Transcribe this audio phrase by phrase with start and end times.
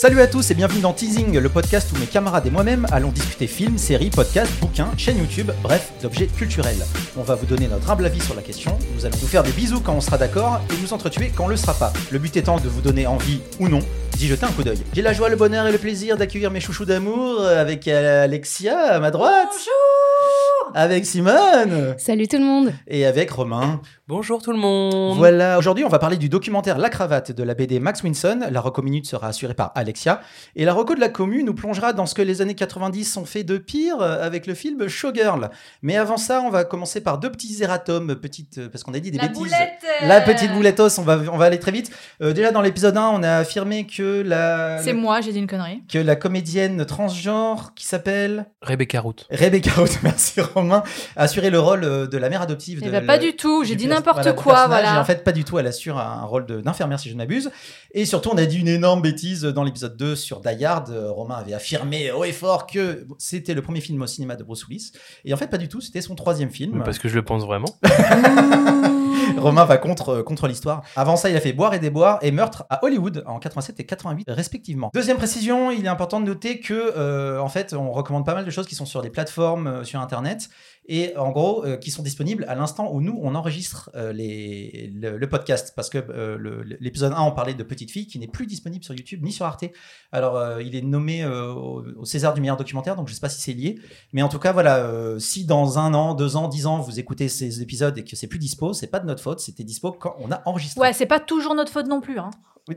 [0.00, 3.10] Salut à tous et bienvenue dans Teasing, le podcast où mes camarades et moi-même allons
[3.10, 6.86] discuter films, séries, podcasts, bouquins, chaînes YouTube, bref, d'objets culturels.
[7.16, 9.50] On va vous donner notre humble avis sur la question, nous allons vous faire des
[9.50, 11.92] bisous quand on sera d'accord et nous entretuer quand on le sera pas.
[12.12, 13.80] Le but étant de vous donner envie ou non
[14.16, 14.78] d'y jeter un coup d'œil.
[14.92, 19.00] J'ai la joie, le bonheur et le plaisir d'accueillir mes chouchous d'amour avec Alexia à
[19.00, 19.48] ma droite.
[19.50, 23.80] Bonjour Avec Simone Salut tout le monde et avec Romain.
[24.08, 27.52] Bonjour tout le monde Voilà, aujourd'hui on va parler du documentaire La Cravate de la
[27.52, 28.40] BD Max Winson.
[28.50, 30.22] La reco minute sera assurée par Alexia.
[30.56, 33.26] Et la reco de la commune nous plongera dans ce que les années 90 ont
[33.26, 35.50] fait de pire euh, avec le film Showgirl.
[35.82, 38.98] Mais avant ça, on va commencer par deux petits erratums, petites, euh, parce qu'on a
[38.98, 39.42] dit des La bêtises.
[39.42, 41.90] boulette La petite boulettos, on va, on va aller très vite.
[42.22, 45.46] Euh, déjà dans l'épisode 1, on a affirmé que la, C'est moi, j'ai dit une
[45.46, 45.82] connerie.
[45.86, 49.16] que la comédienne transgenre qui s'appelle Rebecca Root.
[49.30, 50.82] Rebecca Roth, merci Romain,
[51.14, 52.78] a assuré le rôle de la mère adoptive.
[52.80, 54.94] Eh de ben, le- pas du tout, j'ai dit pers- n'importe voilà, quoi, voilà.
[54.96, 57.50] Et en fait, pas du tout, elle assure un rôle d'infirmière, si je ne m'abuse.
[57.92, 60.90] Et surtout, on a dit une énorme bêtise dans l'épisode 2 sur Die Hard.
[61.10, 64.66] Romain avait affirmé haut et fort que c'était le premier film au cinéma de Bruce
[64.66, 64.92] Willis.
[65.24, 66.82] Et en fait, pas du tout, c'était son troisième film.
[66.84, 67.78] Parce que je le pense vraiment.
[69.36, 70.82] Romain va contre, contre l'histoire.
[70.96, 73.86] Avant ça, il a fait Boire et déboire et Meurtre à Hollywood en 87 et
[73.86, 74.90] 88 respectivement.
[74.94, 78.44] Deuxième précision, il est important de noter que euh, en fait, on recommande pas mal
[78.44, 80.48] de choses qui sont sur des plateformes euh, sur internet
[80.88, 85.26] et en gros euh, qui sont disponibles à l'instant où nous on enregistre euh, le,
[85.26, 88.82] podcast parce que euh, l'épisode 1 on parlait de Petite Fille qui n'est plus disponible
[88.82, 89.66] sur YouTube ni sur Arte.
[90.12, 93.52] Alors il est nommé au, César du meilleur documentaire donc je sais pas si c'est
[93.52, 93.78] lié
[94.14, 97.28] mais en tout cas voilà si dans un an, deux ans, dix ans vous écoutez
[97.28, 100.16] ces épisodes et que c'est plus dispo, c'est pas de notre faute, c'était dispo quand
[100.20, 100.80] on a enregistré.
[100.80, 102.18] Ouais, c'est pas toujours notre faute non plus.
[102.18, 102.30] Hein.
[102.68, 102.76] Oui.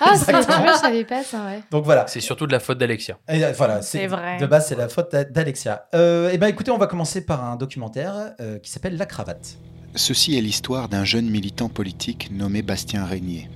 [0.00, 1.60] Ah, c'est vois, je savais pas ça, ouais.
[1.70, 2.06] Donc voilà.
[2.06, 3.18] C'est surtout de la faute d'Alexia.
[3.28, 4.38] Et, euh, voilà, C'est vrai.
[4.38, 5.86] De base, c'est la faute d'A- d'Alexia.
[5.94, 9.56] Euh, et ben écoutez, on va commencer par un documentaire euh, qui s'appelle La Cravate.
[9.94, 13.50] Ceci est l'histoire d'un jeune militant politique nommé Bastien Régnier.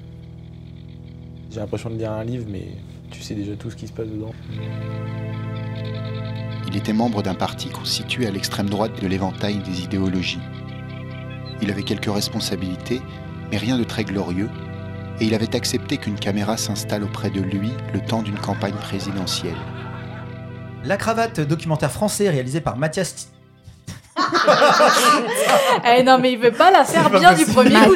[1.51, 2.67] J'ai l'impression de lire un livre, mais
[3.11, 4.33] tu sais déjà tout ce qui se passe dedans.
[6.67, 10.41] Il était membre d'un parti constitué à l'extrême droite de l'éventail des idéologies.
[11.63, 13.01] Il avait quelques responsabilités,
[13.51, 14.51] mais rien de très glorieux,
[15.21, 19.57] et il avait accepté qu'une caméra s'installe auprès de lui le temps d'une campagne présidentielle.
[20.85, 23.33] La Cravate, documentaire français réalisé par Mathias.
[25.99, 27.95] Eh non, mais il veut pas la faire bien du premier coup.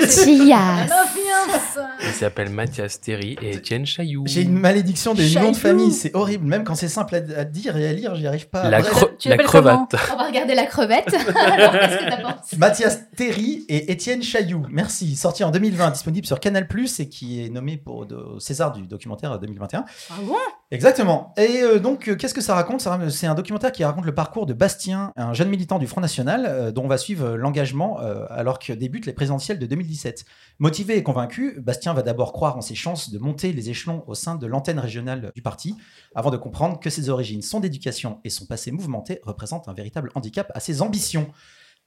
[0.55, 1.79] Ah Mathias.
[2.03, 4.25] Il s'appelle Mathias Terry et Étienne Chailloux.
[4.27, 5.47] J'ai une malédiction des Chaillou.
[5.47, 6.47] noms de famille, c'est horrible.
[6.47, 8.69] Même quand c'est simple à, à dire et à lire, j'y arrive pas.
[8.69, 9.95] La, cre- tu la l'appelles crevate.
[10.13, 11.15] On va regarder la crevette.
[11.37, 14.67] Alors, qu'est-ce que Mathias Terry et Étienne Chailloux.
[14.71, 15.17] Merci.
[15.17, 16.67] Sorti en 2020, disponible sur Canal+,
[16.99, 19.85] et qui est nommé pour de- César du documentaire 2021.
[20.11, 20.35] Ah bon?
[20.71, 21.33] Exactement.
[21.39, 22.87] Et euh, donc, euh, qu'est-ce que ça raconte?
[23.11, 26.18] C'est un documentaire qui raconte le parcours de Bastien, un jeune militant du Front National,
[26.27, 30.25] euh, dont on va suivre euh, l'engagement euh, alors que débutent les présidentielles de 2017.
[30.59, 34.15] Motivé et convaincu, Bastien va d'abord croire en ses chances de monter les échelons au
[34.15, 35.77] sein de l'antenne régionale du parti,
[36.15, 40.11] avant de comprendre que ses origines, son éducation et son passé mouvementé représentent un véritable
[40.15, 41.31] handicap à ses ambitions.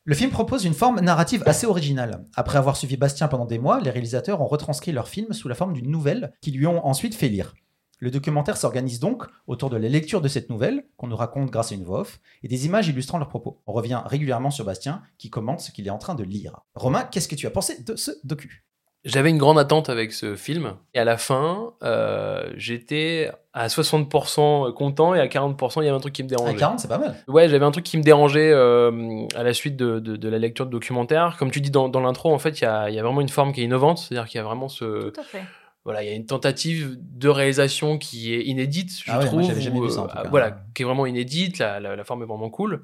[0.03, 2.25] Le film propose une forme narrative assez originale.
[2.35, 5.55] Après avoir suivi Bastien pendant des mois, les réalisateurs ont retranscrit leur film sous la
[5.55, 7.53] forme d'une nouvelle qui lui ont ensuite fait lire.
[8.01, 11.71] Le documentaire s'organise donc autour de la lecture de cette nouvelle, qu'on nous raconte grâce
[11.71, 13.61] à une voix off, et des images illustrant leurs propos.
[13.67, 16.61] On revient régulièrement sur Bastien, qui commente ce qu'il est en train de lire.
[16.75, 18.65] Romain, qu'est-ce que tu as pensé de ce docu?
[19.03, 20.75] J'avais une grande attente avec ce film.
[20.93, 25.97] Et à la fin, euh, j'étais à 60% content et à 40%, il y avait
[25.97, 26.55] un truc qui me À dérangeait.
[26.55, 27.15] 40, c'est pas mal.
[27.27, 30.37] Ouais, j'avais un truc qui me dérangeait euh, à la suite de, de- de la
[30.37, 31.35] lecture de documentaire.
[31.39, 33.21] Comme tu dis dans, dans l'intro, en fait, il y a, il y a vraiment
[33.21, 33.97] une forme qui est innovante.
[33.97, 35.41] C'est-à-dire qu'il y a vraiment ce, Tout à fait.
[35.83, 39.25] Voilà, il y a une tentative de réalisation qui est inédite, je Ah ouais, moi,
[39.33, 39.43] trouve.
[39.43, 40.29] j'avais jamais où, vu ça, en tout euh, cas.
[40.29, 41.57] Voilà, qui est vraiment inédite.
[41.59, 42.83] La, la, la forme est vraiment cool.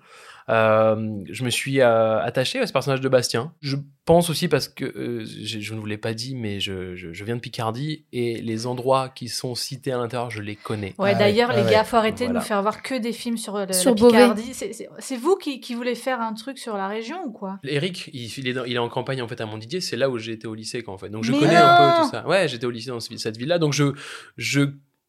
[0.49, 3.53] Euh, je me suis euh, attaché à ce personnage de Bastien.
[3.61, 3.75] Je
[4.05, 7.23] pense aussi parce que euh, je ne vous l'ai pas dit, mais je, je, je
[7.25, 10.93] viens de Picardie et les endroits qui sont cités à l'intérieur, je les connais.
[10.97, 13.11] Ouais, Ah d'ailleurs, ouais, les ouais, gars, faut arrêter de nous faire voir que des
[13.11, 14.11] films sur, le, Sur la Beauvais.
[14.13, 14.53] Picardie.
[14.53, 17.59] C'est- vous qui, qui voulez faire un truc sur la région ou quoi?
[17.65, 20.09] Eric, il, il est dans- il est en campagne en fait à Montdidier, c'est là
[20.09, 21.09] où j'ai été au lycée quoi, en fait.
[21.09, 22.25] Donc je Mais connais un peu tout ça.
[22.25, 23.91] Ouais, j'étais au lycée dans ce- cette ville-là, donc je,
[24.37, 24.61] je,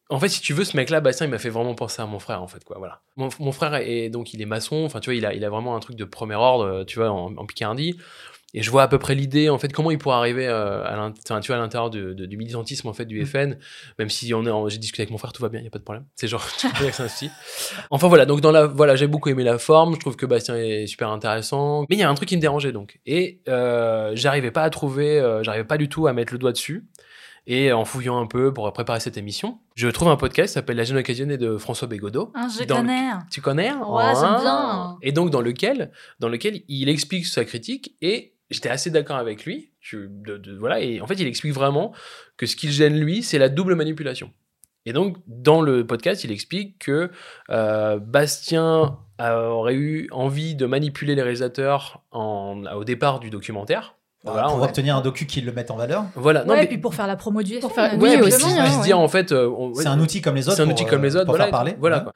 [0.09, 2.19] en fait, si tu veux, ce mec-là, Bastien, il m'a fait vraiment penser à mon
[2.19, 2.77] frère en fait quoi.
[2.79, 3.01] Voilà.
[3.15, 5.49] Mon, mon frère est donc il est maçon, enfin tu vois, il a, il a
[5.49, 7.95] vraiment un truc de premier ordre, euh, tu vois, en, en Picardie.
[8.53, 10.95] Et je vois à peu près l'idée, en fait, comment il pourrait arriver euh, à
[10.95, 13.57] l'intérieur du militantisme en fait du FN,
[13.99, 15.69] même si on est, j'ai discuté avec mon frère, tout va bien, il y a
[15.69, 16.05] pas de problème.
[16.15, 17.29] C'est genre, tu que c'est un souci.
[17.91, 19.93] Enfin voilà, donc dans la, voilà, j'ai beaucoup aimé la forme.
[19.93, 22.41] Je trouve que Bastien est super intéressant, mais il y a un truc qui me
[22.41, 26.33] dérangeait donc, et euh, j'arrivais pas à trouver, euh, j'arrivais pas du tout à mettre
[26.33, 26.87] le doigt dessus.
[27.51, 30.77] Et en fouillant un peu pour préparer cette émission, je trouve un podcast qui s'appelle
[30.77, 32.31] La Jeune Occasionnée de François Bégodeau.
[32.35, 33.09] Un je le- connais.
[33.31, 33.71] Tu connais?
[33.73, 34.39] Ouais, j'aime Ah.
[34.41, 34.97] bien.
[35.01, 39.45] Et donc dans lequel, dans lequel il explique sa critique et j'étais assez d'accord avec
[39.45, 39.71] lui.
[39.81, 41.91] Tu- de- de- voilà, et en fait, il explique vraiment
[42.37, 44.31] que ce qui gêne lui, c'est la double manipulation.
[44.85, 47.09] Et donc, dans le podcast, il explique que
[47.49, 53.95] euh, Bastien aurait eu envie de manipuler les réalisateurs en, au départ du documentaire.
[54.25, 56.03] Voilà, pour on a- obtenir un docu qui le mette en valeur.
[56.15, 56.43] voilà.
[56.43, 58.15] Non, ouais, mais- et puis pour faire la promo du Pour faire- euh, oui, ouais,
[58.17, 60.57] puis aussi, se- hein, dire en fait, euh, on- C'est un outil comme les autres.
[60.57, 61.75] c'est un outil comme les euh, autres, pour voilà, faire parler.
[61.79, 62.03] voilà Ouais.
[62.03, 62.13] quoi.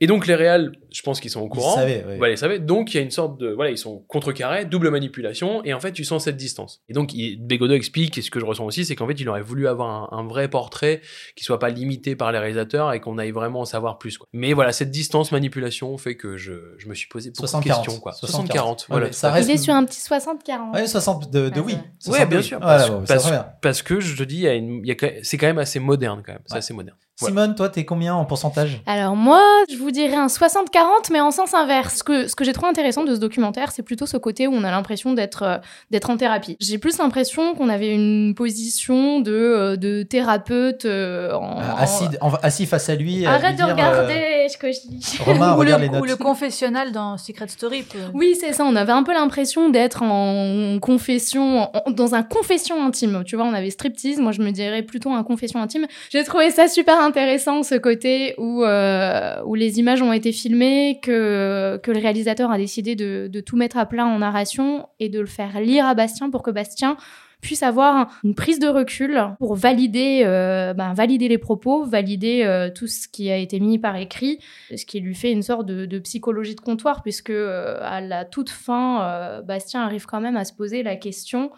[0.00, 1.74] Et donc les réals, je pense qu'ils sont au Ils courant.
[1.74, 2.16] savaient, ouais.
[2.18, 2.60] Voilà, ils savaient.
[2.60, 5.80] Donc il y a une sorte de voilà, ils sont contrecarrés, double manipulation, et en
[5.80, 6.82] fait tu sens cette distance.
[6.88, 9.28] Et donc il, Bégodeau explique, et ce que je ressens aussi, c'est qu'en fait il
[9.28, 11.00] aurait voulu avoir un, un vrai portrait
[11.34, 14.18] qui soit pas limité par les réalisateurs et qu'on aille vraiment en savoir plus.
[14.18, 14.28] Quoi.
[14.32, 17.62] Mais voilà, cette distance manipulation fait que je, je me suis posé beaucoup de 60-40,
[17.84, 18.12] questions quoi.
[18.12, 18.46] 60-40.
[18.46, 19.12] 60-40, Ouais, voilà.
[19.12, 20.74] ça reste- Il est sur un petit 60-40.
[20.74, 22.58] Ouais, 60 de, de Ouais, 60 bien sûr.
[23.62, 25.38] Parce, que je te dis, il y a une- il y a quand même- c'est
[25.38, 26.42] quand même assez moderne quand même.
[26.46, 26.98] C'est assez moderne.
[27.26, 28.80] Simone, toi, t'es combien en pourcentage?
[28.86, 31.96] Alors moi, je vous dirais un 60-40, mais en sens inverse.
[31.98, 34.52] Ce que, ce que j'ai trouvé intéressant de ce documentaire, c'est plutôt ce côté où
[34.54, 35.56] on a l'impression d'être euh,
[35.90, 36.56] d'être en thérapie.
[36.60, 41.58] J'ai plus l'impression qu'on avait une position de, euh, de thérapeute euh, en...
[41.58, 43.26] Euh, assis, en- assis face à lui.
[43.26, 45.18] Arrête lui de dire, regarder ce que je dis.
[45.24, 46.02] Romain, ou, regarde le, les notes.
[46.02, 47.82] ou le confessionnal dans Secret Story.
[47.82, 48.64] peut- Oui, c'est ça.
[48.64, 53.22] On avait un peu l'impression d'être en confession, en- dans un confession intime.
[53.24, 54.18] Tu vois, on avait striptease.
[54.18, 55.86] Moi, je me dirais plutôt un confession intime.
[56.10, 60.98] J'ai trouvé ça super intéressant, ce côté où, euh, où les images ont été filmées,
[61.02, 65.08] que, que le réalisateur a décidé de, de tout mettre à plat en narration et
[65.08, 66.96] de le faire lire à Bastien pour que Bastien
[67.40, 72.68] puisse avoir une prise de recul pour valider, euh, ben, valider les propos, valider euh,
[72.70, 74.40] tout ce qui a été mis par écrit,
[74.76, 79.40] ce qui lui fait une sorte de, psychologie de comptoir, puisque à la toute fin,
[79.44, 81.50] Bastien arrive quand même à se poser la question.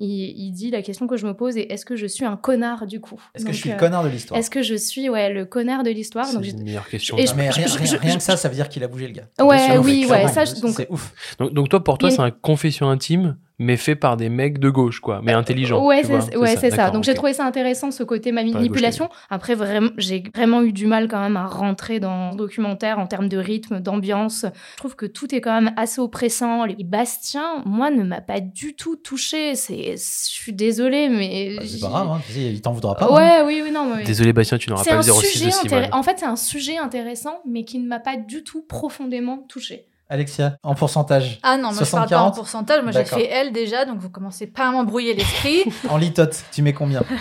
[0.00, 2.36] Il, il dit la question que je me pose est est-ce que je suis un
[2.36, 3.20] connard du coup?
[3.34, 4.38] Est-ce que je suis euh, le connard de l'histoire?
[4.38, 6.24] Est-ce que je suis ouais le connard de l'histoire?
[6.26, 7.16] C'est une meilleure question.
[7.18, 8.84] Et mais je- rien, je- rien- je- rien je- que ça, ça veut dire qu'il
[8.84, 9.28] a bougé le gars.
[9.44, 11.12] Ouais, sûr, oui, ouais, ça, je- donc- c'est ouf.
[11.40, 14.70] Donc, donc toi, pour toi, c'est un confession intime, mais fait par des mecs de
[14.70, 15.84] gauche, quoi, mais intelligents.
[15.84, 16.90] Ouais, c'est ouais, ça.
[16.90, 19.08] Donc j'ai trouvé ça intéressant ce côté gauche, manipulation.
[19.30, 23.06] Après vraiment, j'ai vraiment eu du mal quand même à rentrer dans le documentaire en
[23.06, 24.46] termes de rythme, d'ambiance.
[24.74, 26.64] Je trouve que tout est quand même assez oppressant.
[26.66, 29.56] Et Bastien, moi, ne m'a pas du tout touché.
[29.56, 33.06] C'est, je suis désolée, mais Bah, c'est pas grave, hein, il t'en voudra pas.
[33.06, 33.14] hein.
[33.14, 35.98] Ouais, oui, oui, non, mais Désolé, Bastien, tu n'auras pas le 06 sujet de intéressant.
[35.98, 39.86] En fait, c'est un sujet intéressant, mais qui ne m'a pas du tout profondément touché.
[40.10, 41.38] Alexia, en pourcentage.
[41.42, 42.20] Ah non, moi je parle pas 60-40.
[42.20, 42.82] en pourcentage.
[42.82, 45.64] Moi j'ai fait elle déjà, donc vous commencez pas à m'embrouiller l'esprit.
[45.90, 47.02] En litote, tu mets combien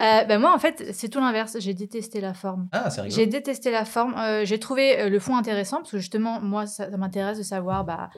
[0.00, 1.56] Euh, ben moi en fait c'est tout l'inverse.
[1.60, 2.68] J'ai détesté la forme.
[2.72, 3.16] Ah, c'est rigolo.
[3.16, 4.14] J'ai détesté la forme.
[4.18, 7.42] Euh, j'ai trouvé euh, le fond intéressant parce que justement, moi, ça, ça m'intéresse de
[7.42, 8.10] savoir, bah,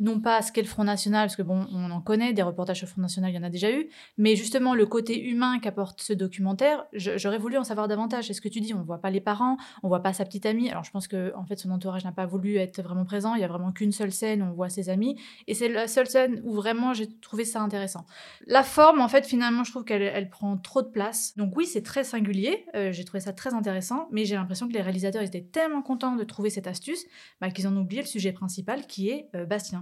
[0.00, 2.80] non pas ce qu'est le Front National, parce que bon, on en connaît, des reportages
[2.82, 6.00] le Front National, il y en a déjà eu, mais justement le côté humain qu'apporte
[6.00, 8.26] ce documentaire, j'aurais voulu en savoir davantage.
[8.26, 10.46] C'est ce que tu dis, on voit pas les parents, on voit pas sa petite
[10.46, 10.70] amie.
[10.70, 13.34] Alors je pense que en fait son entourage n'a pas voulu être vraiment présent.
[13.34, 16.06] Il y a vraiment qu'une seule scène on voit ses amis, et c'est la seule
[16.06, 18.06] scène où vraiment j'ai trouvé ça intéressant.
[18.46, 21.36] La forme, en fait, finalement, je trouve qu'elle elle prend trop de place.
[21.36, 22.66] Donc oui, c'est très singulier.
[22.74, 26.16] euh, j'ai trouvé ça très intéressant, mais j'ai l'impression que les réalisateurs étaient tellement contents
[26.16, 27.04] de trouver cette astuce
[27.40, 29.81] bah, qu'ils ont oublié le sujet principal, qui est euh, Bastien.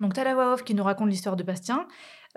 [0.00, 1.86] Donc t'as la voix off qui nous raconte l'histoire de Bastien.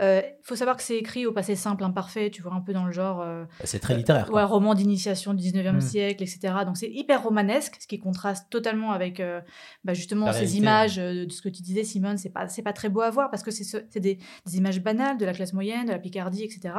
[0.02, 2.86] Il faut savoir que c'est écrit au passé simple, imparfait, tu vois, un peu dans
[2.86, 4.28] le genre euh, C'est très littéraire.
[4.28, 4.36] quoi.
[4.36, 5.82] ouais, roman d'initiation du 19e Mm.
[5.82, 6.54] siècle, etc.
[6.66, 9.42] Donc c'est hyper romanesque, ce qui contraste totalement avec euh,
[9.84, 12.18] bah, justement La ces réalité, images euh, de ce que tu disais, Simone.
[12.18, 14.58] C'est pas, c'est pas très beau à voir parce que c'est ce- c'est des, des
[14.58, 16.74] images banales de la classe moyenne, de la Picardie, etc.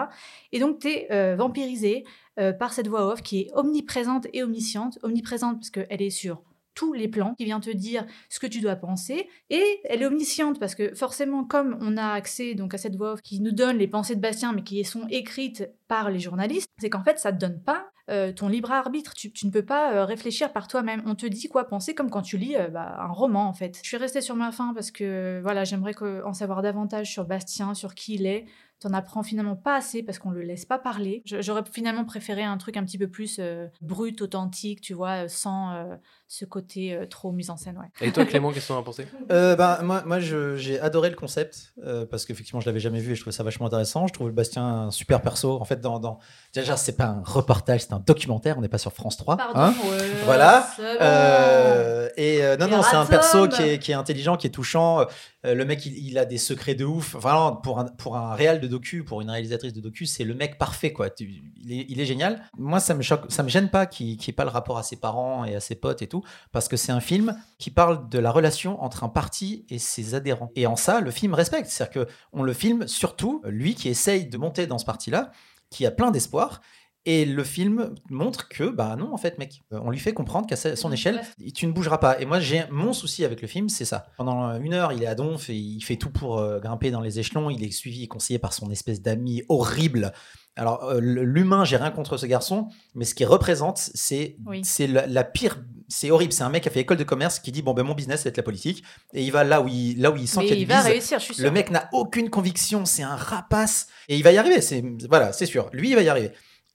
[0.53, 2.05] Et donc tu es vampirisé
[2.39, 4.99] euh, par cette voix off qui est omniprésente et omnisciente.
[5.03, 6.41] Omniprésente parce qu'elle est sur
[6.81, 10.07] tous les plans, qui vient te dire ce que tu dois penser, et elle est
[10.07, 13.53] omnisciente parce que forcément, comme on a accès donc à cette voix off qui nous
[13.53, 17.19] donne les pensées de Bastien, mais qui sont écrites par les journalistes, c'est qu'en fait,
[17.19, 19.13] ça te donne pas euh, ton libre arbitre.
[19.13, 21.03] Tu, ne peux pas euh, réfléchir par toi-même.
[21.05, 23.79] On te dit quoi penser, comme quand tu lis euh, bah, un roman en fait.
[23.83, 25.95] Je suis restée sur ma faim parce que voilà, j'aimerais
[26.25, 28.47] en savoir davantage sur Bastien, sur qui il est.
[28.81, 31.23] T'en apprends finalement pas assez parce qu'on le laisse pas parler.
[31.27, 35.29] J'aurais finalement préféré un truc un petit peu plus euh, brut, authentique, tu vois, euh,
[35.29, 35.97] sans euh,
[36.29, 37.77] ce côté euh, trop mise en scène.
[37.77, 38.07] Ouais.
[38.07, 39.07] Et toi, Clément, qu'est-ce que t'en as pensé?
[39.31, 43.15] Euh, bah, moi, j'ai adoré le concept euh, parce qu'effectivement, je l'avais jamais vu et
[43.17, 44.07] je trouvais ça vachement intéressant.
[44.07, 45.61] Je trouve le Bastien un super perso.
[45.61, 46.19] En fait, dans, dans...
[46.55, 48.57] déjà, c'est pas un reportage, c'est un documentaire.
[48.57, 49.37] On n'est pas sur France 3.
[49.55, 49.75] hein?
[49.91, 50.67] ouais, Voilà.
[50.79, 50.85] bon.
[51.03, 54.51] Euh, et euh, non, non, c'est un perso qui est, qui est intelligent, qui est
[54.51, 55.05] touchant.
[55.47, 57.15] Euh, le mec, il, il a des secrets de ouf.
[57.15, 60.35] Vraiment, pour un, pour un réal de docu, pour une réalisatrice de docu, c'est le
[60.35, 61.09] mec parfait, quoi.
[61.19, 62.45] Il, est, génial.
[62.59, 64.83] Moi, ça me choque, ça me gêne pas qu'il n'y ait pas le rapport à
[64.83, 68.09] ses parents et à ses potes et tout, parce que c'est un film qui parle
[68.09, 70.51] de la relation entre un parti et ses adhérents.
[70.57, 71.69] Et en ça, le film respecte.
[71.69, 75.31] C'est-à-dire que on le filme surtout lui qui essaye de monter dans ce parti-là,
[75.71, 76.61] qui a plein d'espoir
[77.07, 80.47] Et le film montre que, bah non, en fait, mec, euh, on lui fait comprendre
[80.47, 81.23] qu'à son échelle,
[81.55, 82.21] tu ne bougeras pas.
[82.21, 84.07] Et moi, j'ai mon souci avec le film, c'est ça.
[84.19, 87.01] Pendant une heure, il est à Donf et il fait tout pour euh, grimper dans
[87.01, 87.49] les échelons.
[87.49, 90.13] Il est suivi et conseillé par son espèce d'ami horrible.
[90.57, 94.61] Alors, euh, l'humain, j'ai rien contre ce garçon, mais ce qu'il représente, c'est Oui.
[94.63, 95.63] c'est la, la pire.
[95.89, 96.35] C'est horrible.
[96.35, 98.27] C'est un mec qui a fait école de commerce qui dit bon ben mon business,
[98.27, 100.53] être la politique, et il va là où il là où il sent qu'il y
[100.53, 100.85] a il va bise.
[100.87, 101.45] réussir, je suis sûre.
[101.45, 103.87] Le mec n'a aucune conviction, c'est un rapace.
[104.09, 105.71] Et il va y arriver, c'est voilà, c'est sûr.
[105.73, 106.31] Lui, il va y arriver.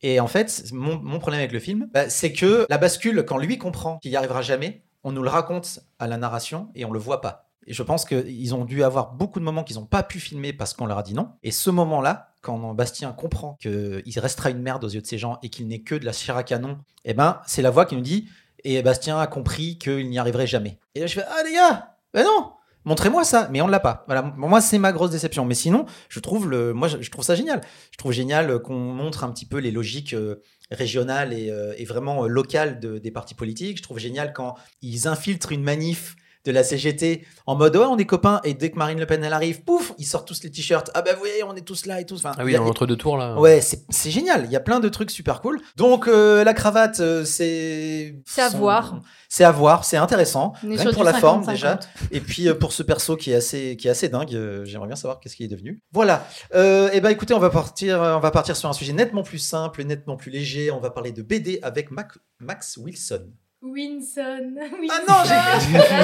[0.08, 3.58] Et en fait, mon, problème avec le film, bah, c'est que la bascule, quand lui
[3.58, 7.00] comprend qu'il n'y arrivera jamais, on nous le raconte à la narration et on le
[7.00, 7.50] voit pas.
[7.66, 10.54] Et je pense qu'ils ont dû avoir beaucoup de moments qu'ils n'ont pas pu filmer
[10.54, 11.32] parce qu'on leur a dit non.
[11.42, 15.40] Et ce moment-là, quand Bastien comprend qu'il restera une merde aux yeux de ces gens
[15.42, 18.02] et qu'il n'est que de la chair canon, eh ben, c'est la voix qui nous
[18.02, 18.30] dit
[18.64, 20.78] et Bastien a compris qu'il n'y arriverait jamais.
[20.94, 22.52] Et là, je fais Ah, les gars, ben non,
[22.86, 23.50] montrez-moi ça.
[23.51, 24.04] Mais on ne l'a pas.
[24.08, 25.46] Voilà, moi, c'est ma grosse déception.
[25.46, 27.62] Mais sinon, je trouve, le, moi, je, trouve ça génial.
[27.92, 31.74] Je trouve génial euh, qu'on montre un petit peu les logiques euh, régionales et, euh,
[31.88, 33.77] vraiment locales de- des partis politiques.
[33.77, 36.15] Je trouve génial quand ils infiltrent une manif
[36.46, 39.24] de la CGT en mode ouais on est copains et dès que Marine Le Pen
[39.24, 41.86] elle arrive pouf ils sortent tous les t-shirts ah bah vous voyez on est tous
[41.86, 43.36] là et tous enfin, Ah il oui, y a- dans l'entre-deux tours, là.
[43.40, 44.46] Ouais, c'est c'est génial.
[44.46, 45.60] Il y a plein de trucs super cool.
[45.75, 49.02] Donc euh, la cravate, euh, c'est C'est à son- voir.
[49.30, 49.84] C'est à voir.
[49.86, 50.54] C'est intéressant.
[50.62, 51.50] Rien que pour la forme 50-50.
[51.52, 51.80] déjà.
[52.12, 54.88] Et puis euh, pour ce perso qui est assez qui est assez dingue, euh, j'aimerais
[54.88, 55.82] bien savoir qu'est-ce qu'il est devenu.
[55.92, 56.28] Voilà.
[56.54, 59.40] Euh, et ben écoutez, on va partir on va partir sur un sujet nettement plus
[59.40, 60.72] simple, nettement plus léger.
[60.72, 63.28] On va parler de BD avec Mac- Max Wilson.
[63.74, 64.54] Winson.
[64.60, 65.60] Ah non, j'ai Ah,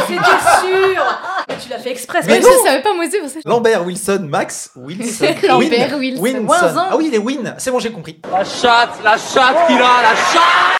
[0.07, 1.03] C'était sûr
[1.49, 2.55] Mais Tu l'as fait exprès, Mais c'est non.
[2.63, 3.39] je savais pas moi aussi.
[3.45, 5.25] Lambert Wilson, Max Wilson.
[5.47, 6.37] Lambert Win- Wilson.
[6.47, 6.75] Winson.
[6.77, 7.55] Ah oui, il est Win.
[7.57, 8.19] C'est bon, j'ai compris.
[8.31, 10.77] La chatte, la chatte qu'il a, la chatte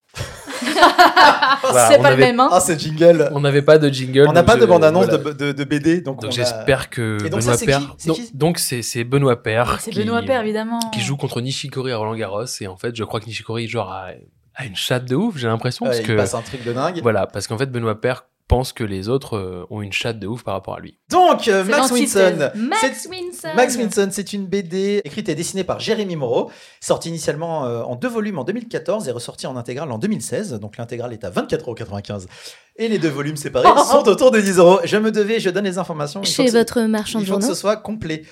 [1.64, 3.30] Voilà, c'est pas le même, hein Ah, ce jingle.
[3.34, 4.26] On n'avait pas de jingle.
[4.28, 5.18] On n'a pas de bande-annonce voilà.
[5.24, 7.88] de, de- de BD, donc, Donc a- j'espère que Et donc Benoît ça, c'est qui
[7.98, 9.78] C'est donc qui donc c'est c'est Benoît Père.
[9.82, 10.80] C'est qui- Benoît Père, évidemment.
[10.94, 13.92] Qui joue contre Nishikori à Roland Garros et en fait je crois que Nishikori genre
[13.92, 14.08] a,
[14.56, 17.00] a une chatte de ouf j'ai l'impression parce il que passe un truc de dingue.
[17.02, 20.28] voilà parce qu'en fait Benoît Père pense que les autres euh, ont une chatte de
[20.28, 20.98] ouf par rapport à lui.
[21.10, 21.90] Donc, euh, Max.
[21.90, 22.52] Winson.
[22.54, 23.48] Max C'est- Winson.
[23.56, 27.96] Max Winson, c'est une BD écrite et dessinée par Jérémy Moreau, sortie initialement euh, en
[27.96, 30.60] deux volumes en 2014 et ressortie en intégrale en 2016.
[30.60, 32.26] Donc l'intégrale est à 24,95€.
[32.76, 34.80] Et les deux volumes séparés sont autour de 10 euros.
[34.84, 36.22] Je me devais, je donne les informations.
[36.24, 37.56] Chez votre marchand de Il faut que journaux.
[37.56, 38.24] ce soit complet.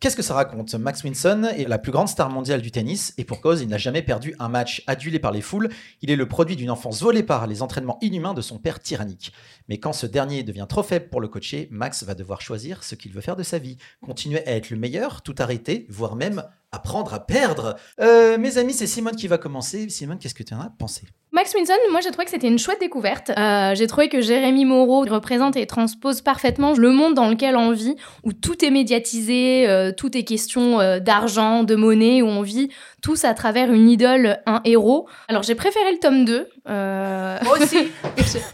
[0.00, 0.74] Qu'est-ce que ça raconte?
[0.76, 3.76] Max Winson est la plus grande star mondiale du tennis et pour cause, il n'a
[3.76, 5.68] jamais perdu un match adulé par les foules.
[6.00, 9.34] Il est le produit d'une enfance volée par les entraînements inhumains de son père tyrannique.
[9.70, 12.96] Mais quand ce dernier devient trop faible pour le coacher, Max va devoir choisir ce
[12.96, 13.76] qu'il veut faire de sa vie.
[14.04, 17.76] Continuer à être le meilleur, tout arrêter, voire même apprendre à perdre.
[18.00, 19.88] Euh, mes amis, c'est Simone qui va commencer.
[19.88, 21.02] Simone, qu'est-ce que tu en as pensé?
[21.32, 23.30] Max Winson, moi j'ai trouvé que c'était une chouette découverte.
[23.30, 27.70] Euh, j'ai trouvé que Jérémy Moreau représente et transpose parfaitement le monde dans lequel on
[27.70, 32.70] vit, où tout est médiatisé, euh, tout est question d'argent, de monnaie, où on vit
[33.00, 35.08] tous à travers une idole, un héros.
[35.28, 36.48] Alors j'ai préféré le tome 2.
[36.68, 37.38] Euh...
[37.44, 37.88] Moi aussi.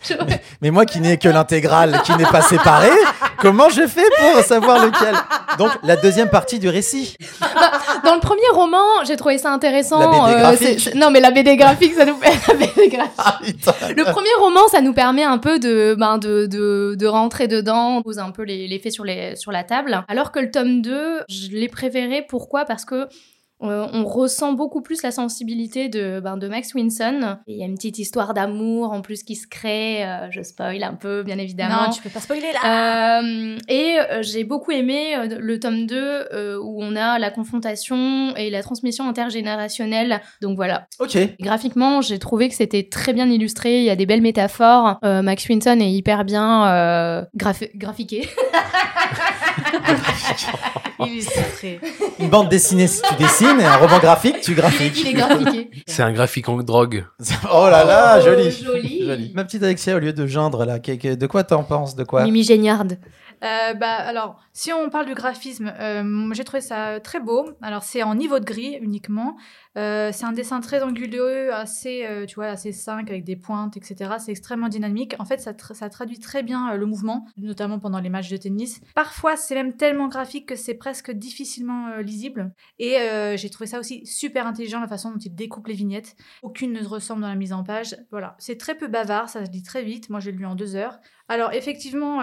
[0.09, 0.15] je-
[0.63, 2.89] Mais moi qui n'ai que l'intégrale, qui n'est pas séparée,
[3.39, 5.15] comment je fais pour savoir lequel?
[5.59, 7.17] Donc, la deuxième partie du récit.
[8.05, 9.99] Dans le premier roman, j'ai trouvé ça intéressant.
[10.01, 10.59] La BD euh, graphique.
[10.81, 12.33] c'est- c'est- Non mais la BD graphique, ça nous fait...
[12.53, 13.17] la BD graphique.
[13.19, 13.39] Ah.
[13.97, 18.03] Le premier roman, ça nous permet un peu de, ben, de, de, de rentrer dedans,
[18.03, 20.05] poser un peu les, les faits sur, les, sur la table.
[20.09, 22.25] Alors que le tome 2, je l'ai préféré.
[22.29, 22.65] Pourquoi?
[22.65, 23.09] Parce que
[23.63, 27.39] euh, on ressent beaucoup plus la sensibilité de, ben, de Max Winson.
[27.47, 30.05] Il y a une petite histoire d'amour en plus qui se crée.
[30.05, 31.85] euh, je spoil un peu, bien évidemment.
[31.87, 33.21] Non, tu peux pas spoiler là.
[33.23, 37.31] Euh, et euh, j'ai beaucoup aimé euh, le tome 2 euh, où on a la
[37.31, 40.21] confrontation et la transmission intergénérationnelle.
[40.43, 40.87] Donc voilà.
[41.01, 41.17] Ok.
[41.41, 43.79] Graphiquement, j'ai trouvé que c'était très bien illustré.
[43.79, 44.99] Il y a des belles métaphores.
[45.05, 48.29] Euh, Max Winson est hyper bien euh, graphi- graphiqué.
[50.99, 51.81] Illustré.
[52.19, 54.99] Une bande dessinée si tu dessines et un roman graphique, tu graphiques.
[55.01, 55.71] Il est graphiqué.
[55.87, 57.05] C'est un graphique en drogue.
[57.53, 58.51] Oh là là, Oh, joli.
[58.51, 59.07] joli.
[59.07, 59.33] Joli.
[59.35, 62.25] Ma petite Alexia, au lieu de geindre là, de quoi t'en penses De quoi?
[62.25, 62.85] Mimi Géniard.
[63.45, 67.51] Euh, bah, alors, si on parle du graphisme, euh, j'ai trouvé ça très beau.
[67.61, 69.37] Alors, c'est en niveau de gris uniquement.
[69.77, 73.77] Euh, c'est un dessin très anguleux, assez, euh, tu vois, assez 5 avec des pointes,
[73.77, 74.15] etc.
[74.19, 75.15] C'est extrêmement dynamique.
[75.19, 78.31] En fait, ça, tra- ça traduit très bien euh, le mouvement, notamment pendant les matchs
[78.31, 78.81] de tennis.
[78.95, 82.53] Parfois, c'est même tellement graphique que c'est presque difficilement lisible.
[82.79, 82.97] Et
[83.37, 86.17] j'ai trouvé ça aussi super intelligent, la façon dont il découpe les vignettes.
[86.43, 87.97] Aucune ne se ressemble dans la mise en page.
[88.11, 90.09] Voilà, c'est très peu bavard, ça se lit très vite.
[90.11, 90.99] Moi, j'ai lu en deux heures.
[91.29, 92.21] Alors effectivement,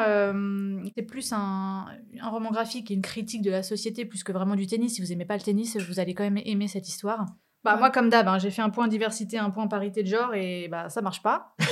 [0.96, 1.86] c'est plus un,
[2.20, 4.96] un roman graphique et une critique de la société plus que vraiment du tennis.
[4.96, 7.26] Si vous aimez pas le tennis, vous allez quand même aimer cette histoire.
[7.64, 10.34] Bah, moi, comme d'hab, hein, j'ai fait un point diversité, un point parité de genre,
[10.34, 11.56] et bah, ça marche pas.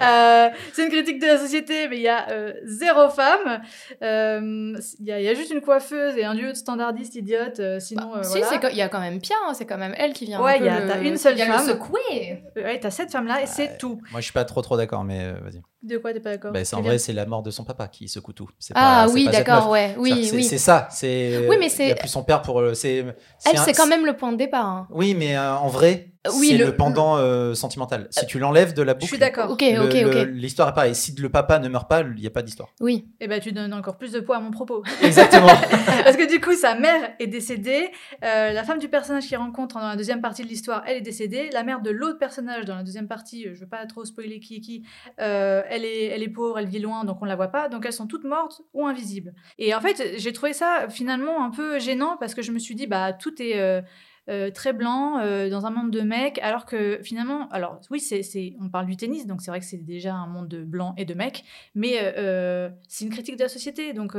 [0.00, 3.62] Euh, c'est une critique de la société, mais il y a euh, zéro femme.
[4.02, 7.14] Euh, Il y, a- il y a juste une coiffeuse et un duo de standardistes
[7.16, 7.58] idiotes.
[7.60, 8.70] euh, sinon, euh, si, voilà.
[8.70, 10.40] il y a quand même Pierre, hein, c'est quand même elle qui vient.
[10.42, 11.66] Ouais, un peu y a- le- t'as une seule vient le femme.
[11.66, 12.42] secouer.
[12.56, 14.00] Ouais, t'as cette femme-là, et c'est tout.
[14.12, 15.62] Moi, je suis pas trop trop d'accord, mais euh, vas-y.
[15.80, 17.86] De quoi t'es pas d'accord Bah, c'est en vrai, c'est la mort de son papa
[17.86, 18.48] qui secoue tout.
[18.58, 20.42] C'est Ah pas- oui, d'accord, ouais, oui, C'est- oui.
[20.44, 20.88] C'est ça.
[20.90, 21.46] C'est.
[21.48, 22.60] Oui, mais c'est- Il a plus son père pour.
[22.60, 22.96] euh, C'est.
[22.96, 24.66] Elle, un- c'est quand même le point de départ.
[24.66, 24.88] hein.
[24.90, 28.08] Oui, mais euh, en vrai, Oui, c'est le- le, pendant euh, sentimental.
[28.10, 29.50] Si tu l'enlèves de la boucle, Je suis d'accord.
[29.50, 30.28] Ok, le- ok, le- ok.
[30.32, 30.94] L'histoire est pareille.
[30.94, 32.68] Si le papa ne meurt pas, il n'y a pas d'histoire.
[32.80, 33.06] Oui.
[33.20, 34.82] Et bah, tu donnes encore plus de poids à mon propos.
[35.02, 35.46] Exactement.
[36.04, 37.90] Parce que du coup, sa mère est décédée.
[38.24, 41.00] euh, la femme du personnage qu'il rencontre dans la deuxième partie de l'histoire, elle est
[41.02, 41.50] décédée.
[41.52, 44.40] La mère de l'autre personnage dans la deuxième partie, euh, je veux pas trop spoiler
[44.40, 44.82] qui est qui,
[45.20, 47.68] euh, elle, est, elle est pauvre, elle vit loin, donc on la voit pas.
[47.68, 49.34] Donc elles sont toutes mortes ou invisibles.
[49.58, 52.74] Et en fait, j'ai trouvé ça finalement un peu gênant parce que je me suis
[52.74, 53.82] dit, bah, tout est.
[54.28, 58.56] euh, très blanc euh, dans un monde de mecs alors que finalement alors oui c'est
[58.60, 61.06] on parle du tennis donc c'est vrai que c'est déjà un monde de blancs et
[61.06, 61.44] de mecs
[61.74, 64.14] mais euh, c'est une critique de la société donc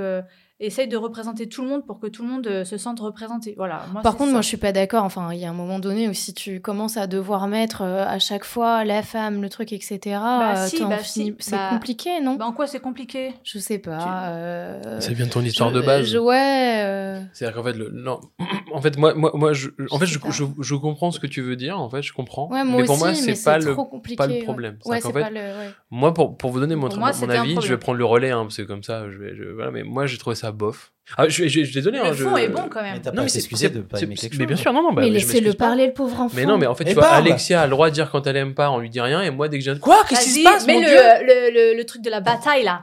[0.60, 3.54] essaye de représenter tout le monde pour que tout le monde euh, se sente représenté.
[3.58, 3.86] Voilà.
[3.94, 4.34] Moi, Par c'est contre, ça.
[4.34, 5.04] moi, je suis pas d'accord.
[5.06, 8.04] Enfin, il y a un moment donné où si tu commences à devoir mettre euh,
[8.06, 11.36] à chaque fois la femme, le truc, etc., Bah, euh, si, bah, si.
[11.40, 12.36] c'est Bah, compliqué, non?
[12.36, 13.34] Bah, en quoi c'est compliqué?
[13.44, 14.30] Je sais pas.
[14.32, 16.06] euh, vient de ton histoire je- de base.
[16.08, 16.82] je- ouais.
[16.84, 18.20] euh, C'est-à-dire qu'en fait, le, non,
[18.74, 21.42] en fait, moi, moi, moi, je, en fait, je, je, je comprends ce que tu
[21.42, 21.80] veux dire.
[21.80, 22.50] En fait, je comprends.
[22.52, 23.76] Ouais, moi mais pour aussi, moi, c'est pas le,
[24.18, 24.78] pas le problème.
[24.86, 25.40] Ouais, c'est fait, pas le.
[25.40, 25.70] ouais.
[25.92, 28.58] moi, pour, pour vous donner mon, moi, avis, je vais prendre le relais, hein, parce
[28.58, 30.92] que comme ça, je vais, voilà, mais moi, j'ai trouvé ça bof.
[31.18, 31.98] Ah, je, je, je suis désolé.
[31.98, 33.02] Le hein, fond je- est bon quand Mais même.
[33.02, 34.94] t'as Non, pas mais c'est t'excuser de pas aimer quelque Mais bien sûr, non, non,
[34.94, 36.36] bah, mais laissez-le parler, le pauvre enfant.
[36.36, 37.08] Mais non, mais en fait, Et tu vois.
[37.08, 39.32] Alexia a le droit de dire quand elle aime pas, on lui dit rien, et
[39.32, 40.98] moi, dès que je viens, quoi, qu'est-ce qui se passe, mets mon le, Dieu?
[41.00, 42.82] le, le, le truc de la bataille là.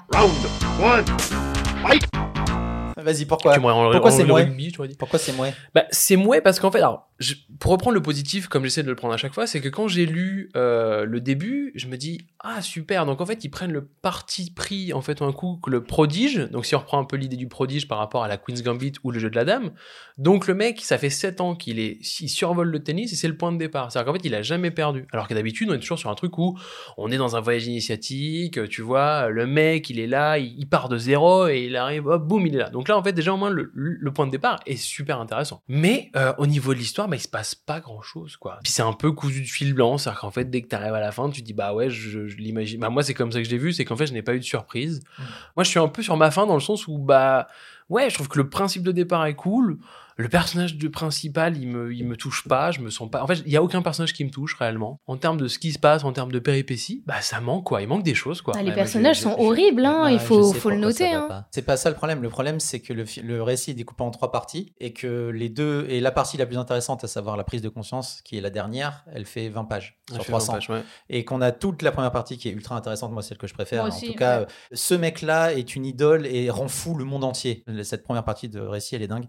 [3.06, 3.60] Vas-y, pourquoi Tu
[3.92, 4.40] Pourquoi c'est moi.
[4.98, 8.48] Pourquoi c'est moi Bah, c'est mouais parce qu'en fait, alors, je- pour reprendre le positif,
[8.48, 11.20] comme j'essaie de le prendre à chaque fois, c'est que quand j'ai lu euh, le
[11.20, 13.06] début, je me dis ah super.
[13.06, 16.48] Donc en fait, ils prennent le parti pris en fait un coup que le prodige.
[16.52, 18.92] Donc si on reprend un peu l'idée du prodige par rapport à la Queen's Gambit
[19.04, 19.70] ou le jeu de la dame,
[20.18, 23.28] donc le mec, ça fait 7 ans qu'il est, il survole le tennis et c'est
[23.28, 23.90] le point de départ.
[23.90, 25.06] C'est-à-dire qu'en fait, il a jamais perdu.
[25.12, 26.58] Alors que d'habitude, on est toujours sur un truc où
[26.96, 30.68] on est dans un voyage initiatique, tu vois, le mec, il est là, il, il
[30.68, 32.70] part de zéro et il arrive, hop, boum, il est là.
[32.70, 35.62] Donc là, en fait, déjà au moins le, le point de départ est super intéressant.
[35.68, 38.59] Mais euh, au niveau de l'histoire, bah, il se passe pas grand-chose, quoi.
[38.62, 41.00] Puis c'est un peu cousu de fil blanc, c'est-à-dire qu'en fait, dès que t'arrives à
[41.00, 42.80] la fin, tu dis bah ouais, je, je l'imagine.
[42.80, 44.35] Bah moi, c'est comme ça que je l'ai vu, c'est qu'en fait, je n'ai pas
[44.35, 45.02] eu de surprise.
[45.56, 47.48] Moi, je suis un peu sur ma fin dans le sens où bah
[47.88, 49.78] ouais, je trouve que le principe de départ est cool.
[50.18, 53.22] Le personnage de principal, il me, il me touche pas, je me sens pas.
[53.22, 54.98] En fait, il y a aucun personnage qui me touche réellement.
[55.07, 57.83] En termes de ce qui se passe, en termes de péripéties, bah ça manque quoi.
[57.83, 58.55] Il manque des choses quoi.
[58.57, 61.09] Ah, les Ouais, moi, personnages je- sont je- horribles, hein, il faut, le noter.
[61.12, 61.26] Hein.
[61.29, 61.48] pas.
[61.50, 62.22] C'est pas ça le problème.
[62.22, 65.50] Le problème, c'est que le, le récit est découpé en trois parties et que les
[65.50, 68.40] deux et la partie la plus intéressante, à savoir la prise de conscience, qui est
[68.40, 70.52] la dernière, elle fait 20 pages Ah, sur je fais 300.
[70.55, 70.83] n'empêche, ouais.
[71.11, 73.52] Et qu'on a toute la première partie qui est ultra intéressante, moi celle que je
[73.55, 73.85] préfère.
[73.85, 74.44] Moi en tout cas, ouais.
[74.46, 77.64] euh, ce mec-là est une idole et rend fou le monde entier.
[77.83, 79.26] Cette première partie de récit, elle est dingue.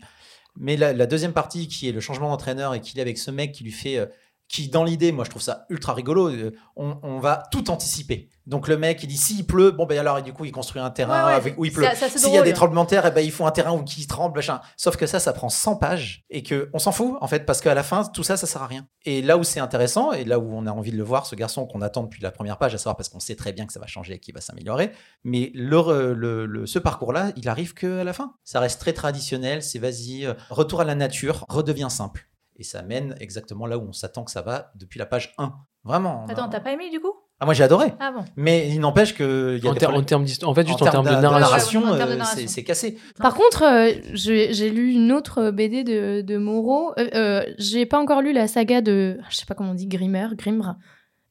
[0.60, 3.52] Mais la, deuxième partie, qui est le changement d'entraîneur et qu'il est avec ce mec
[3.52, 4.06] qui lui fait, euh,
[4.48, 6.30] qui dans l'idée, moi je trouve ça ultra rigolo.
[6.30, 8.30] euh, on va tout anticiper.
[8.48, 10.82] Donc le mec, il dit s'il pleut, bon ben alors et du coup il construit
[10.82, 11.84] un terrain Ouais, ouais, avec, où il pleut.
[12.18, 14.08] S'il y a des tremblements de terre, eh ben, il faut un terrain où qui
[14.08, 14.62] tremble, machin.
[14.78, 17.60] Sauf que ça, ça prend 100 pages et que on s'en fout en fait parce
[17.62, 18.88] qu'à la fin, tout ça, ça sert à rien.
[19.04, 21.36] Et là où c'est intéressant et là où on a envie de le voir, ce
[21.36, 23.74] garçon qu'on attend depuis la première page, à savoir parce qu'on sait très bien que
[23.74, 24.92] ça va changer et qu'il va s'améliorer,
[25.26, 28.34] mais le, re- le- le- ce parcours-là, il arrive que à la fin.
[28.46, 32.28] Ça reste très traditionnel, c'est vas-y, euh, retour à la nature, redevient simple.
[32.56, 35.54] Et ça mène exactement là où on s'attend que ça va depuis la page 1.
[35.84, 36.26] Vraiment.
[36.28, 37.14] a- Attends, t'as pas aimé du coup?
[37.40, 37.94] Ah, moi j'ai adoré.
[38.00, 38.26] Ah bon.
[38.36, 40.86] Mais il n'empêche que il y a En, ter- termes d'histoire, en fait, juste en,
[40.90, 41.86] termes de narration.
[41.94, 42.26] Euh, narration.
[42.36, 42.98] c'est- c'est cassé.
[43.20, 46.94] Par contre, euh, j'ai j'ai lu une autre BD de, de Moreau.
[46.98, 49.86] Euh, euh, j'ai pas encore lu la saga de, je sais pas comment on dit,
[49.88, 50.72] Grimmer, Grimmer,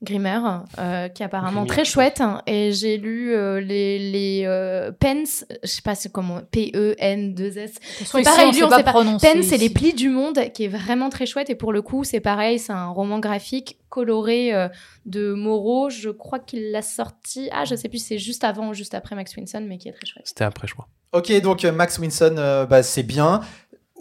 [0.03, 0.41] Grimmer,
[0.79, 1.69] euh, qui est apparemment Grimmer.
[1.69, 2.21] très chouette.
[2.21, 2.43] hein.
[2.47, 7.75] Et j'ai lu euh, les, les euh, Pens, je sais pas c'est comment, P-E-N-2-S.
[8.05, 8.93] C'est pareil, lui, on sait pas.
[8.93, 9.27] prononcer.
[9.33, 11.51] Pen, c'est les plis du monde, qui est vraiment très chouette.
[11.51, 14.69] Et pour le coup, c'est pareil, c'est un roman graphique coloré euh,
[15.07, 15.89] de Moreau.
[15.91, 17.49] Je crois qu'il l'a sorti.
[17.53, 19.89] Ah, je sais plus, si c'est juste avant ou juste après Max Winson, mais qui
[19.89, 20.27] est très chouette.
[20.27, 20.89] C'était après, je crois.
[21.13, 23.41] Ok, donc Max Winson, euh, bah, c'est bien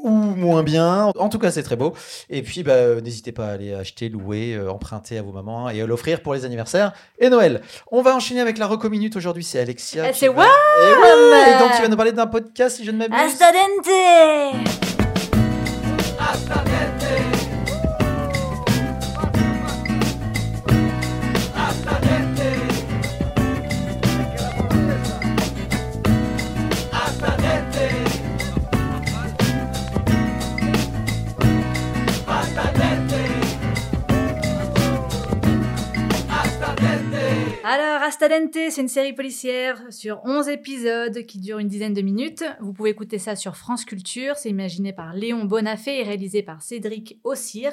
[0.06, 1.12] ou moins bien.
[1.18, 1.94] En tout cas, c'est très beau.
[2.30, 5.82] Et puis, bah, n'hésitez pas à aller acheter, louer, euh, emprunter à vos mamans et
[5.82, 7.62] à l'offrir pour les anniversaires et Noël.
[7.91, 9.44] On va enchaîner avec la reco minute aujourd'hui.
[9.44, 10.08] C'est Alexia.
[10.08, 12.78] Eh, qui c'est va- WAM Et WAM Et donc, tu vas nous parler d'un podcast,
[12.78, 13.18] si je ne m'abuse.
[13.20, 13.89] Hasta dente
[37.67, 42.43] Alors, Astadente, c'est une série policière sur 11 épisodes qui dure une dizaine de minutes.
[42.60, 44.36] Vous pouvez écouter ça sur France Culture.
[44.36, 47.71] C'est imaginé par Léon Bonafé et réalisé par Cédric Ossir.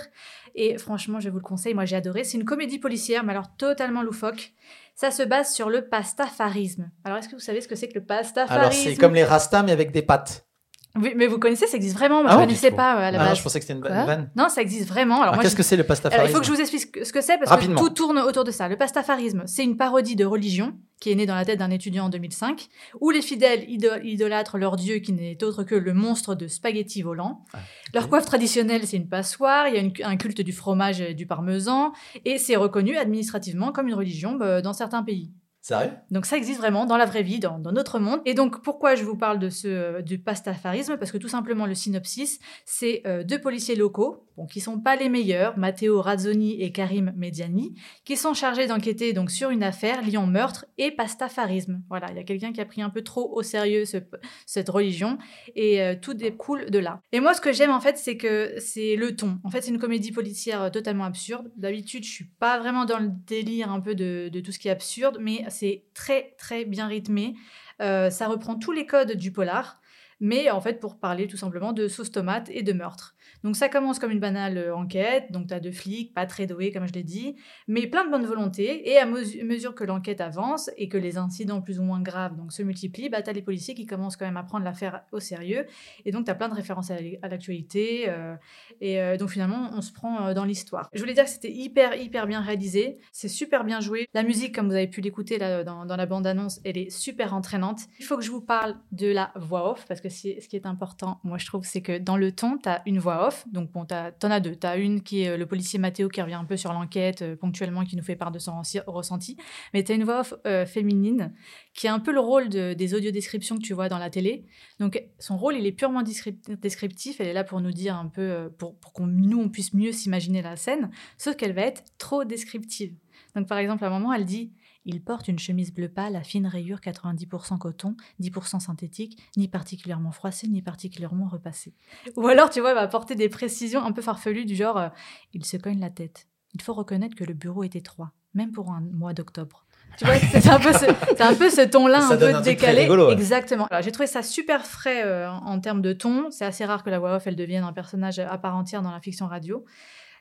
[0.54, 2.24] Et franchement, je vous le conseille, moi j'ai adoré.
[2.24, 4.54] C'est une comédie policière, mais alors totalement loufoque.
[4.94, 6.90] Ça se base sur le pastafarisme.
[7.04, 9.24] Alors, est-ce que vous savez ce que c'est que le pastafarisme Alors, c'est comme les
[9.24, 10.46] rastas, mais avec des pattes.
[10.94, 12.22] Oui, mais vous connaissez, ça existe vraiment.
[12.22, 13.38] Moi, Ah je ouais connaissais pas euh, à la Ah non, base.
[13.38, 14.30] je pensais que c'était une vanne.
[14.36, 15.14] Non, ça existe vraiment.
[15.14, 16.60] Alors, Alors, moi, qu'est-ce je- que c'est le Alors, pastafarisme il faut que je vous
[16.60, 17.80] explique ce que c'est parce Rapidement.
[17.80, 18.68] que tout tourne autour de ça.
[18.68, 22.04] Le pastafarisme, c'est une parodie de religion qui est née dans la tête d'un étudiant
[22.04, 22.68] en 2005,
[23.00, 27.00] où les fidèles ido- idolâtrent leur dieu qui n'est autre que le monstre de spaghetti
[27.02, 27.44] volant.
[27.54, 27.58] Ah,
[27.94, 31.14] Leur coiffe traditionnelle, c'est une passoire, il y a une- un culte du fromage et
[31.14, 31.92] du parmesan,
[32.26, 35.32] et c'est reconnu administrativement comme une religion bah, dans certains pays.
[35.62, 35.92] Sérieux?
[36.10, 38.20] Donc ça existe vraiment dans la vraie vie, dans, notre monde.
[38.26, 41.66] Et donc pourquoi je vous parle de ce euh, du pastafarisme Parce que tout simplement
[41.66, 46.60] le synopsis, c'est euh, deux policiers locaux, bon, qui sont pas les meilleurs, Matteo Razzoni
[46.60, 51.80] et Karim Mediani, qui sont chargés d'enquêter donc sur une affaire liant meurtre et pastafarisme.
[51.88, 53.98] Voilà, il y a quelqu'un qui a pris un peu trop au sérieux ce-
[54.46, 55.16] cette religion
[55.54, 57.00] et euh, tout découle de là.
[57.12, 59.38] Et moi ce que j'aime en fait, c'est que c'est le ton.
[59.44, 61.52] En fait, c'est une comédie policière totalement absurde.
[61.56, 64.72] D'habitude, je suis pas vraiment dans le délire un peu de tout ce qui est
[64.72, 67.34] absurde, mais c'est très très bien rythmé.
[67.80, 69.80] Euh, ça reprend tous les codes du polar,
[70.20, 73.14] mais en fait pour parler tout simplement de sauce tomate et de meurtre.
[73.44, 76.46] Donc ça commence comme une banale euh, enquête, donc tu as deux flics, pas très
[76.46, 77.36] doués comme je l'ai dit,
[77.68, 81.16] mais plein de bonne volonté, et à mesu- mesure que l'enquête avance et que les
[81.18, 84.16] incidents plus ou moins graves donc, se multiplient, bah, tu as les policiers qui commencent
[84.16, 85.66] quand même à prendre l'affaire au sérieux,
[86.04, 88.34] et donc tu as plein de références à l'actualité, euh,
[88.80, 90.88] et euh, donc finalement on se prend dans l'histoire.
[90.92, 94.54] Je voulais dire que c'était hyper hyper bien réalisé, c'est super bien joué, la musique
[94.54, 97.80] comme vous avez pu l'écouter dans, dans la bande-annonce, elle est super entraînante.
[97.98, 100.66] Il faut que je vous parle de la voix off, parce que ce qui est
[100.66, 103.70] important, moi je trouve, c'est que dans le ton, tu as une voix off, donc
[103.72, 104.56] bon, t'as- t'en as deux.
[104.56, 107.22] Tu as une qui est euh, le policier Mathéo qui revient un peu sur l'enquête
[107.22, 109.36] euh, ponctuellement, qui nous fait part de son ressenti,
[109.74, 111.34] mais tu as une voix off euh, féminine
[111.74, 114.44] qui a un peu le rôle de- des audiodescriptions que tu vois dans la télé.
[114.80, 118.06] Donc son rôle, il est purement descrip- descriptif, elle est là pour nous dire un
[118.08, 121.82] peu, pour, pour qu'on nous, on puisse mieux s'imaginer la scène, sauf qu'elle va être
[121.98, 122.94] trop descriptive.
[123.34, 124.52] Donc par exemple, à un moment, elle dit
[124.84, 130.10] il porte une chemise bleu pâle à fine rayure 90% coton, 10% synthétique, ni particulièrement
[130.10, 131.74] froissée, ni particulièrement repassée.
[132.16, 134.88] Ou alors, tu vois, elle va apporter des précisions un peu farfelues du genre euh,
[135.32, 136.28] il se cogne la tête.
[136.54, 139.66] Il faut reconnaître que le bureau est étroit, même pour un mois d'octobre.
[139.98, 142.82] Tu vois, c'est un peu ce, c'est un peu ce ton-là, un peu un décalé.
[142.82, 143.12] rigolo, ouais.
[143.12, 143.68] Exactement.
[143.82, 146.30] J'ai trouvé ça super frais euh, en, en termes de ton.
[146.30, 148.90] C'est assez rare que la voix off, elle devienne un personnage à part entière dans
[148.90, 149.64] la fiction radio.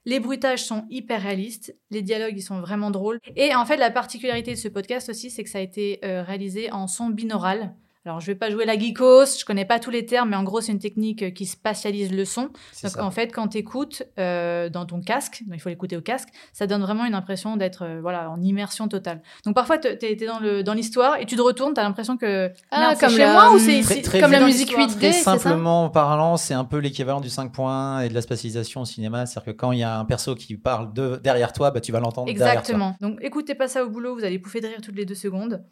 [0.05, 3.19] Les bruitages sont hyper réalistes, les dialogues ils sont vraiment drôles.
[3.35, 6.23] Et en fait, la particularité de ce podcast aussi, c'est que ça a été euh,
[6.23, 7.75] réalisé en son binaural.
[8.05, 10.43] Alors, je vais pas jouer la geekos, je connais pas tous les termes, mais en
[10.43, 12.43] gros, c'est une technique euh, qui spatialise le son.
[12.43, 13.03] Donc, ça.
[13.05, 16.65] en fait, quand tu écoutes dans ton casque, donc il faut l'écouter au casque, ça
[16.67, 19.21] donne vraiment une impression d'être euh, voilà, en immersion totale.
[19.45, 22.17] Donc, parfois, tu es, dans le- dans l'histoire et tu te retournes, tu as l'impression
[22.17, 22.49] que.
[22.71, 24.97] Ah, comme chez la- moi ou c'est Très- ici très comme la musique l'histoire 8D,
[24.99, 28.21] Très c'est ça simplement parlant, c'est un peu l'équivalent du 5 points et de la
[28.21, 29.25] spatialisation au cinéma.
[29.27, 31.91] C'est-à-dire que quand il y a un perso qui parle de, derrière toi, bah, tu
[31.91, 32.59] vas l'entendre derrière toi.
[32.61, 32.95] Exactement.
[32.99, 35.63] Donc écoutez pas ça au boulot, vous allez pouffer de rire toutes les deux secondes.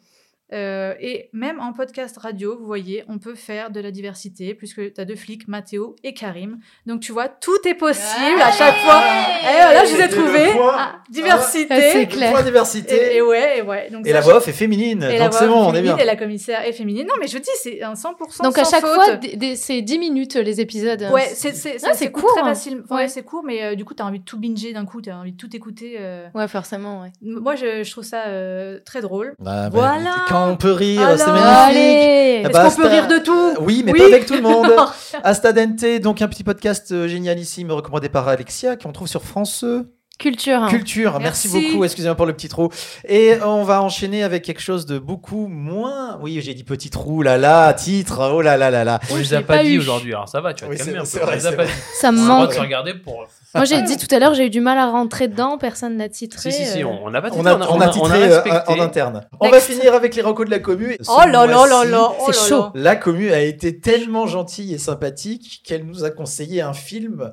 [0.52, 4.92] Euh, et même en podcast radio, vous voyez, on peut faire de la diversité, puisque
[4.94, 6.58] tu as deux flics, Mathéo et Karim.
[6.86, 9.00] Donc tu vois, tout est possible à chaque fois.
[9.42, 10.50] Et voilà, je vous ai trouvé.
[10.60, 11.66] Ah, diversité.
[11.70, 12.42] Ah, c'est clair.
[12.42, 13.14] diversité.
[13.14, 13.88] Et, et ouais, et ouais.
[13.90, 15.02] Donc Et ça, la voix off est féminine.
[15.04, 15.96] et donc c'est bon, on est bien.
[15.96, 17.06] Et la commissaire est féminine.
[17.06, 18.94] Non, mais je dis, c'est un 100% Donc à chaque faute.
[18.94, 19.18] fois,
[19.56, 21.06] c'est 10 minutes les épisodes.
[21.12, 22.44] Ouais, c'est c'est Ah, court, Très hein.
[22.46, 22.82] facile.
[22.90, 23.08] Ouais, Ouais.
[23.08, 25.10] c'est court, mais euh, du coup, tu as envie de tout binger d'un coup, tu
[25.10, 25.96] as envie de tout écouter.
[25.98, 26.26] euh.
[26.34, 27.12] Ouais, forcément, ouais.
[27.22, 29.34] Moi, je, je trouve ça euh, très drôle.
[29.38, 30.14] Bah, bah, Voilà.
[30.46, 31.18] Quand on peut rire, Alors.
[31.18, 31.46] c'est magnifique.
[31.46, 33.98] Allez Ah Est-ce bah, qu'on peut Asta- rire de tout Oui, mais Oui.
[33.98, 34.66] pas avec tout le monde.
[35.22, 39.84] Astadente, donc un petit podcast euh, génialissime recommandé par Alexia qu'on trouve sur France euh,
[40.20, 40.62] Culture.
[40.62, 40.68] hein.
[40.68, 41.18] Culture.
[41.20, 41.70] Merci, Merci.
[41.70, 42.68] beaucoup, excusez-moi pour le petit trou.
[43.08, 46.18] Et on va enchaîner avec quelque chose de beaucoup moins.
[46.20, 49.00] Oui, j'ai dit petit trou, là là, titre, oh là là là là.
[49.10, 50.82] On les je a pas, pas dit aujourd'hui, alors ça va, tu vas Oui, te
[50.82, 51.08] c'est- calmer un peu.
[51.08, 51.70] c'est On vrai, les a c'est pas dit.
[52.00, 52.52] Ça me manque.
[52.54, 53.26] regarder pour.
[53.54, 56.08] Moi, j'ai dit tout à l'heure, j'ai eu du mal à rentrer dedans, personne n'a
[56.08, 56.52] titré.
[56.52, 56.86] Si, si, si, euh.
[56.86, 58.72] on n'a pas On titré, a, on a titré euh, respecté.
[58.72, 59.26] en interne.
[59.40, 60.96] On va finir avec les recos de la commu.
[61.00, 62.66] Ce Oh là là là là oh C'est chaud.
[62.74, 67.32] La commu a été tellement gentille et sympathique qu'elle nous a conseillé un film.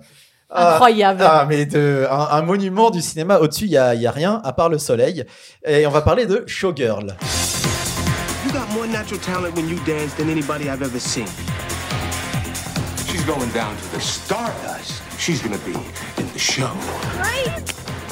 [0.50, 1.24] Ah, Incroyable.
[1.26, 3.40] Ah, mais de, un, un monument du cinéma.
[3.40, 5.26] Au-dessus, il n'y a, y a rien à part le soleil.
[5.66, 7.16] Et on va parler de Showgirl.
[8.46, 11.26] You got more natural talent when you dance than anybody I've ever seen.
[13.10, 15.02] She's going down to the Stardust.
[15.18, 15.74] She's gonna be
[16.18, 16.70] in the show.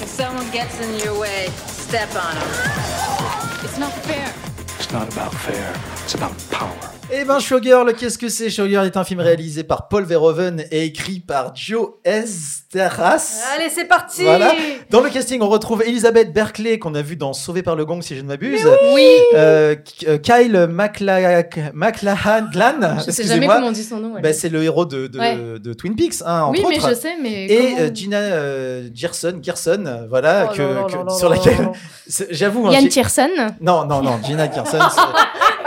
[0.02, 3.64] If someone gets in your way, step on them.
[3.64, 4.34] It's not fair.
[4.78, 6.92] It's not about fair, it's about power.
[7.12, 8.50] Eh ben, Showgirl, qu'est-ce que c'est?
[8.50, 13.42] Showgirl est un film réalisé par Paul Verhoeven et écrit par Joe Esteras.
[13.56, 14.52] Allez, c'est parti Voilà.
[14.90, 18.02] Dans le casting, on retrouve Elisabeth Berkeley, qu'on a vu dans Sauvé par le Gong,
[18.02, 18.68] si je ne m'abuse.
[18.94, 19.08] Oui.
[19.36, 19.76] Euh,
[20.08, 21.44] euh, Kyle Macla...
[21.74, 24.14] MacLachlan, Je sais jamais comment on dit son nom.
[24.16, 24.22] ouais.
[24.22, 25.38] Bah, c'est le héros de, de, Ouais.
[25.60, 26.90] de Twin Peaks, hein, entre oui, mais autres.
[26.90, 27.46] je sais, mais.
[27.46, 31.70] Et euh, Gina euh, Gerson, Gerson, voilà, Oh que, sur laquelle,
[32.32, 33.30] j'avoue, hein, Yann Tierson.
[33.62, 34.80] non, non, non, Gina Gerson,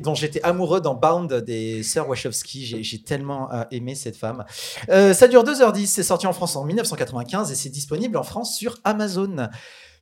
[0.00, 2.64] dont j'étais amoureux dans Bound des sœurs Wachowski.
[2.66, 4.44] J'ai, j'ai tellement euh, aimé cette femme.
[4.88, 5.86] Euh, ça dure 2h10.
[5.86, 9.48] C'est sorti en France en 1995 et c'est disponible en France sur Amazon.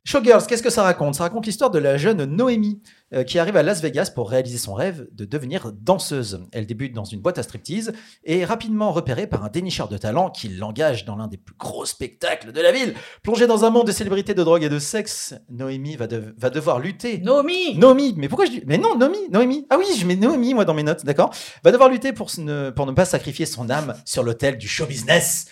[0.07, 1.15] Showgirls, qu'est-ce que ça raconte?
[1.15, 2.79] Ça raconte l'histoire de la jeune Noémie
[3.15, 6.41] euh, qui arrive à Las Vegas pour réaliser son rêve de devenir danseuse.
[6.51, 7.91] Elle débute dans une boîte à striptease
[8.23, 11.55] et est rapidement repérée par un dénicheur de talent qui l'engage dans l'un des plus
[11.57, 12.93] gros spectacles de la ville.
[13.23, 16.51] Plongée dans un monde de célébrités, de drogue et de sexe, Noémie va, de- va
[16.51, 19.65] devoir lutter Nomi Noémie, mais pourquoi je dis Mais non, Noémie, Noémie.
[19.71, 21.31] Ah oui, je mets Noémie moi dans mes notes, d'accord?
[21.63, 24.85] Va devoir lutter pour ne, pour ne pas sacrifier son âme sur l'autel du show
[24.85, 25.47] business.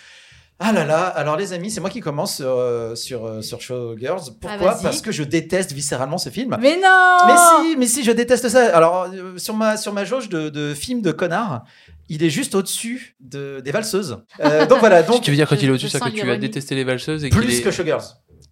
[0.60, 3.60] Ah là là, alors les amis, c'est moi qui commence sur, euh, sur, euh, sur
[3.60, 4.22] Showgirls.
[4.40, 4.84] Pourquoi vas-y.
[4.84, 6.56] Parce que je déteste viscéralement ce film.
[6.62, 7.34] Mais non Mais
[7.72, 8.76] si, mais si, je déteste ça.
[8.76, 11.64] Alors, euh, sur ma, sur ma jauge de, de film de connard,
[12.08, 14.20] il est juste au-dessus de, des valseuses.
[14.42, 16.30] Euh, donc voilà, donc tu veux dire quand je- il est au-dessus, ça que tu
[16.30, 18.04] as détesté les valseuses et qu'il plus est- que Showgirls.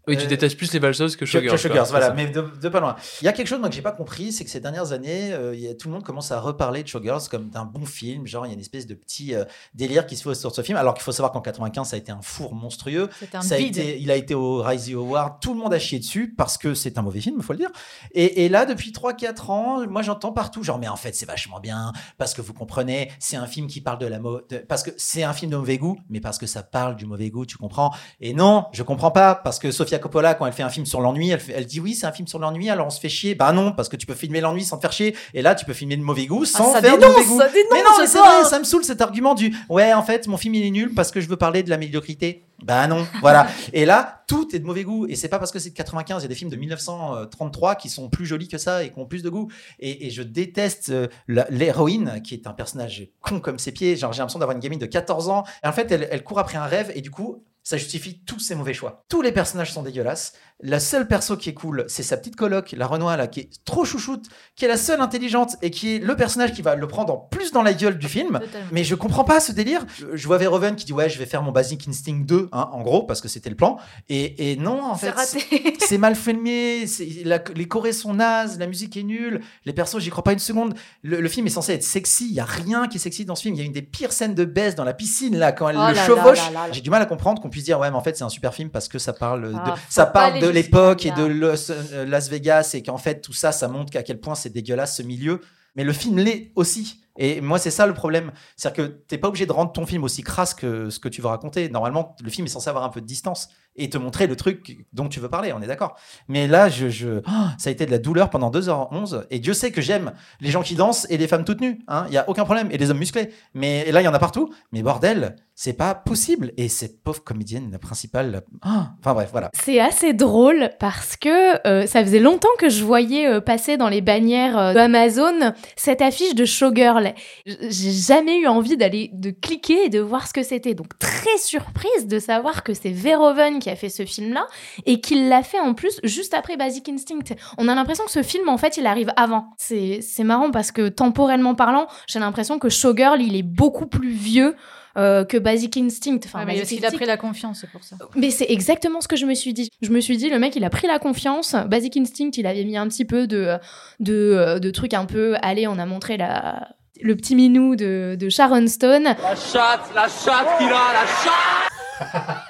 [0.08, 1.56] Oui, tu Euh, détestes plus les valseuses que Showgirls.
[1.56, 2.96] que Showgirls, voilà, mais de, de pas loin.
[3.22, 5.32] Il y a quelque chose moi, que j'ai pas compris, c'est que ces dernières années,
[5.34, 7.86] euh, il y a, tout le monde commence à reparler de Showgirls comme d'un bon
[7.86, 8.26] film.
[8.26, 10.56] Genre, il y a une espèce de petit euh, délire qui se fait autour de
[10.56, 10.78] ce film.
[10.78, 13.10] Alors qu'il faut savoir qu'en 95, ça a été un four monstrueux.
[13.20, 15.36] C'est un Ça a été, il a été au Rising Award.
[15.40, 17.60] Tout le monde a chié dessus parce que c'est un mauvais film, il faut le
[17.60, 17.70] dire.
[18.14, 21.60] Et, et là, depuis 3-4 ans, moi, j'entends partout genre, mais en fait, c'est vachement
[21.60, 24.92] bien parce que vous comprenez, c'est un film qui parle de la de- parce que
[24.98, 27.58] c'est un film de mauvais goût, mais parce que ça parle du mauvais goût, tu
[27.58, 27.94] comprends.
[28.20, 31.02] Et non, je comprends pas parce que Sofia Coppola, quand elle fait un film sur
[31.02, 33.10] l'ennui, elle, fait- elle dit oui, c'est un film sur l'ennui, alors on se fait
[33.10, 33.36] chier.
[33.36, 35.16] Bah non, parce que tu peux filmer l'ennui sans te faire chier.
[35.34, 37.28] Et là, tu peux filmer le mauvais goût sans Ah, ça faire de dénonce, mauvais
[37.28, 37.38] goût.
[37.40, 38.20] ça dénonce, mais non, mais c'est ça.
[38.22, 40.94] vrai, ça me saoule cet argument du ouais, en fait, mon film il est nul
[40.96, 42.46] parce que je veux parler de la médiocrité.
[42.64, 43.48] Bah non, voilà.
[43.74, 45.08] Et là, tout est de mauvais goût.
[45.08, 47.76] Et c'est pas parce que c'est de 95, il y a des films de 1933
[47.76, 49.50] qui sont plus jolis que ça et qui ont plus de goût.
[49.80, 51.08] Et, et je déteste euh,
[51.50, 53.96] l'héroïne, qui est un personnage con comme ses pieds.
[53.98, 55.44] Genre, j'ai l'impression d'avoir une gamine de 14 ans.
[55.64, 58.40] Et en fait, elle, elle court après un rêve et du coup, ça justifie tous
[58.40, 59.04] ses mauvais choix.
[59.10, 60.34] Tous les personnages sont dégueulasses.
[60.64, 63.50] La seule perso qui est cool, c'est sa petite coloc, la Renoir, là, qui est
[63.66, 66.88] trop chouchoute, qui est la seule intelligente et qui est le personnage qui va le
[66.88, 68.40] prendre en plus dans la gueule du film.
[68.40, 68.68] Totalement.
[68.72, 69.86] Mais je comprends pas ce délire.
[69.98, 72.70] Je, je vois Verhoeven qui dit ouais, je vais faire mon Basic Instinct 2, hein,
[72.72, 73.78] en gros, parce que c'était le plan.
[74.10, 75.74] Et, et non, en C'est fait, raté.
[75.80, 76.86] c'est mal filmé,
[77.26, 80.40] la- les chorés sont nazes, la musique est nulle, les persos, j'y crois pas une
[80.40, 80.74] seconde.
[81.02, 83.36] Le, le film est censé être sexy, il y a rien qui est sexy dans
[83.36, 83.56] ce film.
[83.56, 85.78] Il y a une des pires scènes de baisse dans la piscine là quand elle
[85.78, 86.40] Oh le là chevauche.
[86.72, 88.54] J'ai du mal à comprendre qu'on puisse dire ouais, mais en fait c'est un super
[88.54, 92.06] film parce que ça parle de, Ah, ça parle de l'époque et de Los- euh,
[92.06, 95.04] Las Vegas et qu'en fait tout ça, ça montre qu'à quel point c'est dégueulasse ce
[95.04, 95.42] milieu.
[95.76, 96.98] Mais le film l'est aussi.
[97.18, 98.32] Et moi, c'est ça le problème.
[98.56, 101.22] C'est-à-dire que t'es pas obligé de rendre ton film aussi crasse que ce que tu
[101.22, 101.70] veux raconter.
[101.70, 104.86] Normalement, le film est censé avoir un peu de distance et te montrer le truc
[104.94, 105.98] dont tu veux parler, on est d'accord.
[106.30, 109.26] Mais là, je, je- oh, ça a été de la douleur pendant 2h11.
[109.30, 111.80] Et Dieu sait que j'aime les gens qui dansent et les femmes toutes nues.
[111.88, 112.06] hein.
[112.08, 112.70] Il y a aucun problème.
[112.72, 113.30] Et les hommes musclés.
[113.54, 114.54] Mais là, il y en a partout.
[114.72, 116.54] Mais bordel, c'est pas possible.
[116.58, 118.44] Et cette pauvre comédienne, la principale.
[118.62, 119.50] Ah, enfin bref, voilà.
[119.54, 123.90] C'est assez drôle parce que euh, ça faisait longtemps que je voyais euh, passer dans
[123.90, 127.14] les bannières euh, de Amazon cette affiche de Showgirl.
[127.46, 130.74] J'ai jamais eu envie d'aller de cliquer et de voir ce que c'était.
[130.74, 134.48] Donc très surprise de savoir que c'est Verhoeven qui a fait ce film-là
[134.86, 137.36] et qu'il l'a fait en plus juste après Basic Instinct.
[137.58, 139.52] On a l'impression que ce film en fait il arrive avant.
[139.58, 144.56] C'est marrant parce que temporellement parlant, j'ai l'impression que Showgirl il est beaucoup plus vieux.
[144.98, 146.20] Euh, que Basic Instinct.
[146.26, 147.96] Enfin, Ouais, mais Basic qu'il a pris la confiance, c'est pour ça.
[148.16, 149.70] mais c'est exactement ce que je me suis dit.
[149.82, 151.56] Je me suis dit, le mec, il a pris la confiance.
[151.68, 153.58] Basic Instinct, il avait mis un petit peu de,
[154.00, 155.36] de, de trucs un peu.
[155.42, 156.68] Allez, on a montré la,
[157.02, 159.04] le petit minou de, de Sharon Stone.
[159.04, 162.42] La chatte, la chatte qu'il a, la chatte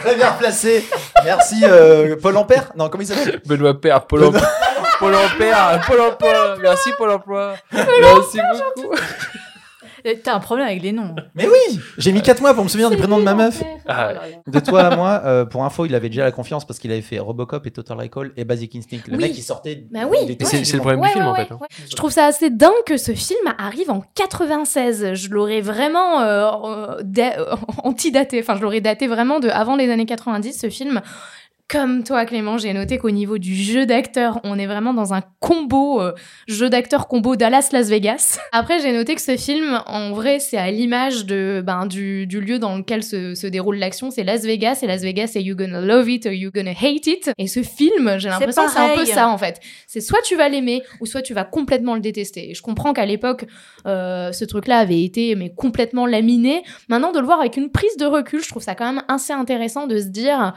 [0.00, 0.84] Très bien placé.
[1.24, 2.70] Merci, euh, Paul Ampère.
[2.76, 3.40] Non, comment il s'appelle?
[3.46, 4.42] Benoît Père, Pôle emploi.
[5.00, 6.56] Pôle emploi, Pôle emploi.
[6.62, 7.54] Merci Pôle emploi.
[7.72, 8.38] Merci
[8.76, 8.94] beaucoup.
[10.08, 11.14] Et T'as un problème avec les noms.
[11.34, 13.62] Mais oui J'ai mis 4 mois pour me souvenir du prénom de ma meuf.
[13.86, 14.12] Ah,
[14.46, 17.02] De toi à moi, euh, pour info, il avait déjà la confiance parce qu'il avait
[17.02, 18.98] fait Robocop et Total Recall et Basic Instinct.
[19.08, 19.22] Le Oui.
[19.24, 19.84] mec, il sortait.
[19.90, 20.18] Bah oui.
[20.40, 21.58] Et c'est- le problème du film, en fait, hein.
[21.90, 25.14] Je trouve ça assez dingue que ce film arrive en 96.
[25.14, 28.40] Je l'aurais vraiment euh, euh, euh, antidaté.
[28.40, 31.00] Enfin, je l'aurais daté vraiment de avant les années 90, ce film.
[31.68, 35.20] Comme toi Clément, j'ai noté qu'au niveau du jeu d'acteur, on est vraiment dans un
[35.38, 36.14] combo, euh,
[36.46, 38.38] jeu d'acteur combo Dallas-Las Vegas.
[38.52, 42.40] Après, j'ai noté que ce film, en vrai, c'est à l'image de ben, du, du
[42.40, 45.56] lieu dans lequel se, se déroule l'action, c'est Las Vegas, et Las Vegas, c'est You
[45.56, 47.30] Gonna Love It or You Gonna Hate It.
[47.36, 49.60] Et ce film, j'ai l'impression que c'est un peu ça en fait.
[49.86, 52.50] C'est soit tu vas l'aimer, ou soit tu vas complètement le détester.
[52.50, 53.44] Et je comprends qu'à l'époque,
[53.86, 56.62] euh, ce truc-là avait été mais complètement laminé.
[56.88, 59.34] Maintenant, de le voir avec une prise de recul, je trouve ça quand même assez
[59.34, 60.54] intéressant de se dire.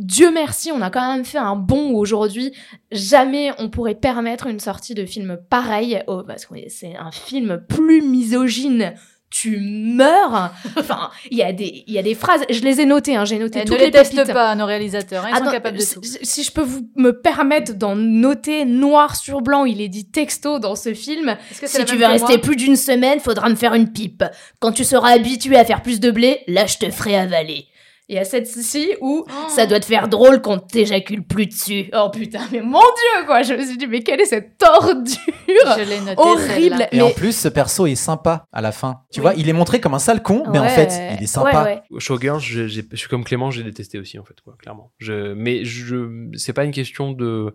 [0.00, 2.52] Dieu merci, on a quand même fait un bond où aujourd'hui,
[2.90, 7.62] jamais on pourrait permettre une sortie de film pareil, oh, parce que c'est un film
[7.68, 8.94] plus misogyne.
[9.32, 10.50] Tu meurs.
[10.76, 12.40] Enfin, il y a des, il y a des phrases.
[12.50, 13.14] Je les ai notées.
[13.14, 15.24] Hein, j'ai noté Eh, toutes ne les teste pas, nos réalisateurs.
[15.24, 16.00] hein, ils Ah sont non, capables de si- tout.
[16.02, 20.58] Si je peux vous me permettre d'en noter noir sur blanc, il est dit texto
[20.58, 21.36] dans ce film.
[21.60, 24.24] Que Si tu veux rester plus d'une semaine, faudra me faire une pipe.
[24.58, 27.66] Quand tu seras habitué à faire plus de blé, là je te ferai avaler.
[28.10, 29.32] Il y a cette ci où Oh.
[29.48, 31.88] ça doit te faire drôle quand t'éjacules plus dessus.
[31.94, 35.14] Oh putain, mais mon dieu quoi Je me suis dit, mais quelle est cette tordure
[35.46, 36.88] Je l'ai noté, Horrible.
[36.90, 39.02] Et Mais- en plus, ce perso est sympa à la fin.
[39.12, 39.22] Tu Oui.
[39.22, 41.62] vois, il est montré comme un sale con, mais en fait, il est sympa.
[41.64, 42.00] ouais, ouais.
[42.00, 44.90] Showgirls, je, suis comme Clément, j'ai détesté aussi en fait, quoi, clairement.
[44.98, 47.54] Je, mais je, c'est pas une question de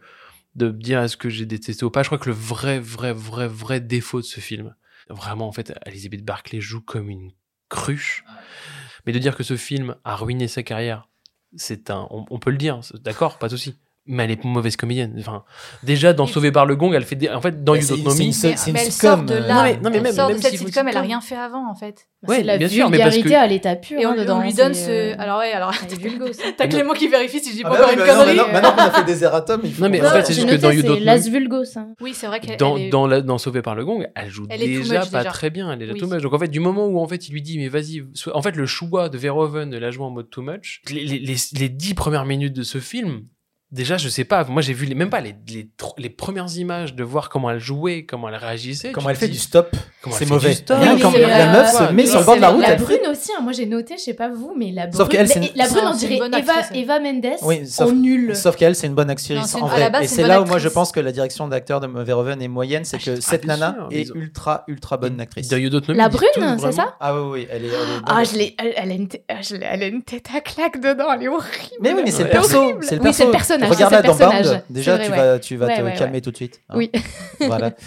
[0.55, 2.01] de me dire est-ce que j'ai détesté ou pas.
[2.01, 4.73] Je crois que le vrai, vrai, vrai, vrai défaut de ce film,
[5.09, 7.31] vraiment en fait, Elizabeth Barclay joue comme une
[7.67, 8.23] cruche.
[9.05, 11.09] Mais de dire que ce film a ruiné sa carrière,
[11.55, 13.75] c'est un, on, peut le dire, d'accord, pas de souci.
[14.07, 15.15] Mais elle est mauvaise comédienne.
[15.17, 15.43] Enfin,
[15.81, 17.93] déjà dans Sauvé par le Gong, elle fait des, en fait dans Mais You c'est-
[17.95, 18.33] Don't Know c'est une Me.
[18.55, 19.53] c'est une elle sort sitcom, de euh, là.
[19.55, 21.21] Non, mais- non, mais elle même- sort même de cette si sitcom, elle a rien
[21.21, 22.05] fait avant, en fait.
[22.27, 24.21] Ouais, la bien sûr, mais parce vulgarité que- à l'état pur Et on, hein, on
[24.21, 24.41] dedans.
[24.41, 24.89] lui donne ce.
[24.89, 25.71] euh, Alors, ouais, alors.
[26.57, 28.51] T'as Clément qui vérifie si je dis Ah pas encore une non, connerie.
[28.53, 29.23] maintenant, qu'on a fait des
[29.71, 31.63] faut Non, mais en fait, c'est juste que dans You Don't Know Las Me- Vulgos.
[31.77, 31.93] hein.
[32.01, 32.77] Oui, c'est vrai qu'elle dans,
[33.21, 35.31] dans, Sauvé par le Gong, elle joue déjà pas déjà.
[35.31, 36.21] très bien, elle est déjà too much.
[36.21, 38.55] Donc en fait, du moment où en fait il lui dit mais vas-y, en fait
[38.55, 42.53] le choix de Verhoeven de la jouer en mode too much, les dix premières minutes
[42.55, 43.21] de ce film,
[43.75, 46.95] déjà je sais pas, moi j'ai vu les, même pas les, les, les premières images
[46.95, 48.91] de voir comment elle jouait, comment elle réagissait.
[48.91, 50.49] Comment elle fait dis, du stop, comment elle c'est mauvais.
[50.49, 50.77] du stop.
[51.01, 52.61] Quand c'est, la euh, meuf se met sur le bord de la route.
[52.61, 54.97] La elle- brune aussi, hein, moi j'ai noté, je sais pas vous, mais la brune.
[54.97, 56.19] Sauf qu'elle, c'est la, une- la brune, on dirait
[56.73, 58.35] Eva, Mendes Oui, sauf- en nul.
[58.35, 59.89] Sauf qu'elle, c'est une bonne actrice Non, en une- à la vrai.
[59.91, 62.47] base, Et c'est là où moi je pense que la direction d'acteur de Verhoeven est
[62.47, 65.51] moyenne, c'est que Ah, cette bien nana est ultra, ultra bonne actrice.
[65.89, 67.67] La brune, c'est ça Ah oui, oui, elle est.
[67.67, 67.73] elle
[68.05, 68.25] Ah, bonne.
[68.25, 70.39] je l'ai, elle, elle a une, tête- ah, je l'ai- elle a une tête à
[70.41, 71.45] claque dedans, elle est horrible.
[71.81, 72.73] Mais oui, mais c'est le perso.
[72.81, 74.15] c'est le personnage, Regarde-la dans.
[74.15, 74.63] Bound.
[74.69, 76.21] Déjà, tu vas, tu vas Ouais, te ouais, calmer ouais.
[76.21, 76.61] tout de suite.
[76.69, 76.75] hein.
[76.77, 76.91] Oui.
[77.39, 77.71] Voilà.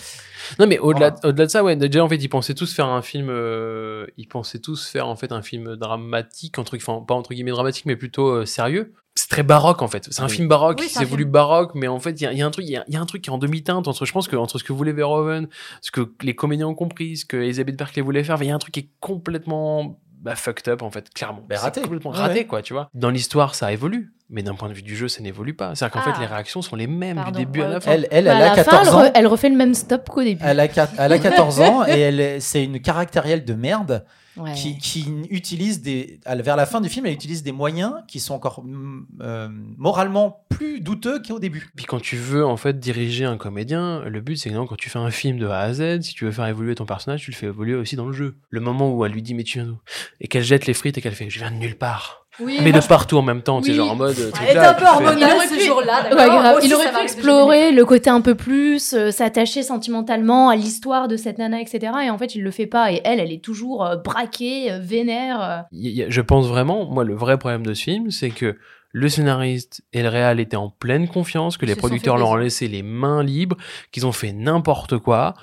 [0.59, 1.29] Non mais au-delà Voilà.
[1.29, 4.27] au-delà de ça ouais déjà en fait ils pensaient tous faire un film euh, ils
[4.29, 7.97] pensaient tous faire en fait un film dramatique entre enfin pas entre guillemets dramatique mais
[7.97, 10.31] plutôt euh, sérieux c'est très baroque en fait c'est un Oui.
[10.33, 12.47] film baroque Oui, c'est voulu baroque mais en fait il y a, il y a
[12.47, 14.07] un truc il y a, il y a un truc qui est en demi-teinte entre
[14.07, 15.49] je pense que entre ce que voulait Verhoeven
[15.83, 18.55] ce que les comédiens ont compris ce que Elizabeth Berkley voulait faire il y a
[18.55, 21.83] un truc qui est complètement bah, fucked up en fait clairement Bah, raté.
[21.83, 22.47] complètement Ouais, raté ouais.
[22.47, 25.23] quoi tu vois dans l'histoire ça évolue mais d'un point de vue du jeu ça
[25.23, 26.15] n'évolue pas c'est à dire qu'en Ah.
[26.15, 28.31] fait les réactions sont les mêmes Pardon, du début à la fin Elle, elle, Bah,
[28.37, 29.13] elle à a la fin, 14 elle, ans.
[29.15, 30.43] elle refait le même stop qu'au début.
[30.45, 30.65] Elle a,
[30.99, 34.05] elle a 14 ans et c'est une caractérielle de merde
[34.37, 34.53] Ouais.
[34.55, 36.21] qui, qui utilise des.
[36.25, 40.45] Vers la fin du film, elle utilise des moyens qui sont encore mm, euh, moralement
[40.49, 41.69] plus douteux qu'au début.
[41.75, 44.77] Puis quand tu veux en fait diriger un comédien, le but c'est que non, quand
[44.77, 47.23] tu fais un film de A à Z, si tu veux faire évoluer ton personnage,
[47.25, 48.37] tu le fais évoluer aussi dans le jeu.
[48.51, 49.79] Le moment où elle lui dit mais tu viens d'où?
[50.21, 52.25] Et qu'elle jette les frites et qu'elle fait je viens de nulle part.
[52.41, 53.77] Oui, mais de partout en même temps, tu sais Oui.
[53.79, 54.17] genre en mode.
[54.19, 56.03] euh, truc Elle était là, un peu hormonale Il aurait ce pu- jour-là.
[56.05, 56.27] Ouais, d'accord.
[56.27, 56.43] grave.
[56.43, 59.11] Moi aussi, Il ça aurait pu m'arrive de explorer le côté un peu plus, euh,
[59.11, 61.93] s'attacher sentimentalement à l'histoire de cette nana, etc.
[62.05, 62.93] Et en fait, il le fait pas.
[62.93, 65.65] Et elle, elle est toujours euh, braquée, euh, vénère.
[65.73, 68.57] je pense vraiment, moi le vrai problème de ce film, c'est que
[68.93, 72.37] le scénariste et le réal étaient en pleine confiance, que Ils les producteurs leur ont
[72.37, 73.57] laissé les mains libres,
[73.93, 75.35] qu'ils ont fait n'importe quoi.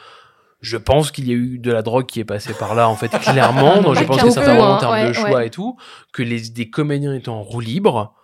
[0.65, 2.95] Je pense qu'il y a eu de la drogue qui est passée par là, en
[2.95, 3.81] fait, clairement.
[3.83, 5.47] Donc, je pense que en hein, termes de ouais, choix ouais.
[5.47, 5.77] et tout,
[6.11, 8.15] que les, des comédiens étaient en roue libre.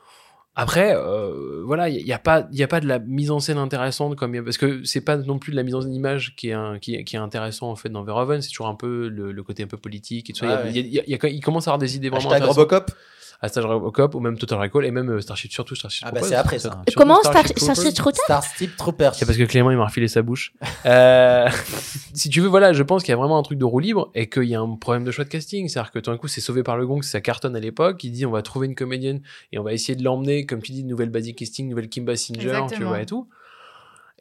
[0.56, 3.40] Après, euh, voilà, il n'y a, pas- il y a pas de la mise en
[3.40, 5.76] scène intéressante comme il y a- parce que c'est pas non plus de la mise
[5.76, 8.50] en image qui est, un- qui, est- qui est intéressant en fait dans Verhoeven, c'est
[8.50, 10.64] toujours un peu le, le côté un peu politique et tout ça.
[10.74, 12.96] Il Ouais, commence à avoir des idées vraiment Hashtag intéressantes.
[13.42, 13.58] Robocop.
[13.58, 16.30] Hashtag Robocop ou même Total Recall et même euh, Starship surtout Starship Ah bah, Troopers.
[16.30, 16.82] c'est après, ça.
[16.96, 18.22] Comment Starship Star- Troopers.
[18.24, 19.16] Starship Troopers.
[19.16, 20.54] C'est parce que Clément il m'a refilé sa bouche.
[20.86, 21.48] Euh,
[22.14, 24.10] si tu veux, voilà, je pense qu'il y a vraiment un truc de roue libre
[24.16, 25.68] et qu'il y a un problème de choix de casting.
[25.70, 28.04] C'est-à-dire que tout d'un coup, c'est sauvé par le gong, ça cartonne à l'époque.
[28.04, 30.72] Il dit on va trouver une comédienne et on va essayer de l'emmener, comme tu
[30.72, 33.28] dis, nouvelle Basic Casting, nouvelle Kim Basinger, tu vois, et tout.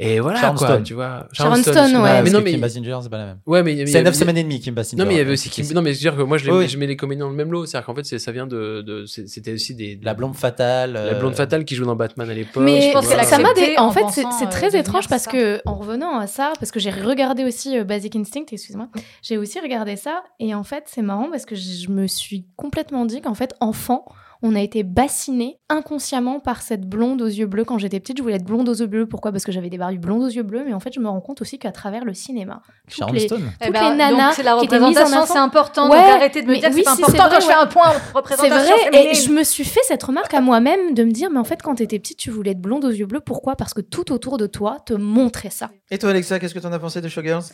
[0.02, 0.82] Et voilà, Sharon quoi, Stone.
[0.82, 1.26] tu vois.
[1.32, 2.22] Sharon Stone, ouais.
[2.22, 2.50] Mais non, que mais.
[2.52, 3.38] Kim Basinger, c'est pas la même.
[3.44, 5.02] Ouais, mais C'est a- 9 il y a- semaines et demie, Kim Basinger.
[5.02, 5.66] Non, mais il y avait aussi Kim.
[5.74, 6.68] Non, mais je veux dire que moi, je, les- Oui.
[6.68, 7.66] je mets les comédiens dans le même lot.
[7.66, 9.04] C'est-à-dire qu'en fait, ça vient de.
[9.06, 10.00] C'était aussi des.
[10.02, 10.92] La blonde fatale.
[10.94, 12.62] La euh, blonde fatale qui joue dans Batman à l'époque.
[12.62, 15.30] Mais je pense a ça m'a dé- En fait, c'est euh, très étrange parce ça.
[15.30, 18.88] que en revenant à ça, parce que j'ai regardé aussi euh, Basic Instinct, excuse-moi,
[19.22, 23.04] j'ai aussi regardé ça et en fait c'est marrant parce que je me suis complètement
[23.04, 24.04] dit qu'en fait enfant,
[24.42, 27.64] on a été bassiné inconsciemment par cette blonde aux yeux bleus.
[27.64, 29.06] Quand j'étais petite, je voulais être blonde aux yeux bleus.
[29.06, 29.32] Pourquoi?
[29.32, 30.62] Parce que j'avais des Barbies blondes aux yeux bleus.
[30.64, 33.24] Mais en fait, je me rends compte aussi qu'à travers le cinéma, toutes Sharon les.
[33.24, 33.38] Eh toutes
[33.72, 35.90] ben, les nanas donc la qui étaient mises en représentation, avant- c'est important.
[35.90, 37.46] Ouais, donc arrêtez de me mais dire que oui, c'est si, important vrai, quand je
[37.46, 37.92] fais un point
[38.36, 39.08] C'est vrai, féminine.
[39.10, 41.60] et je me suis fait cette remarque à moi-même de me dire, mais en fait,
[41.62, 43.20] quand t'étais petite, tu voulais être blonde aux yeux bleus.
[43.20, 43.56] Pourquoi?
[43.56, 45.70] Parce que tout autour de toi te montrait ça.
[45.90, 47.44] Et toi, Alexa, qu'est-ce que t'en as pensé de Showgirls?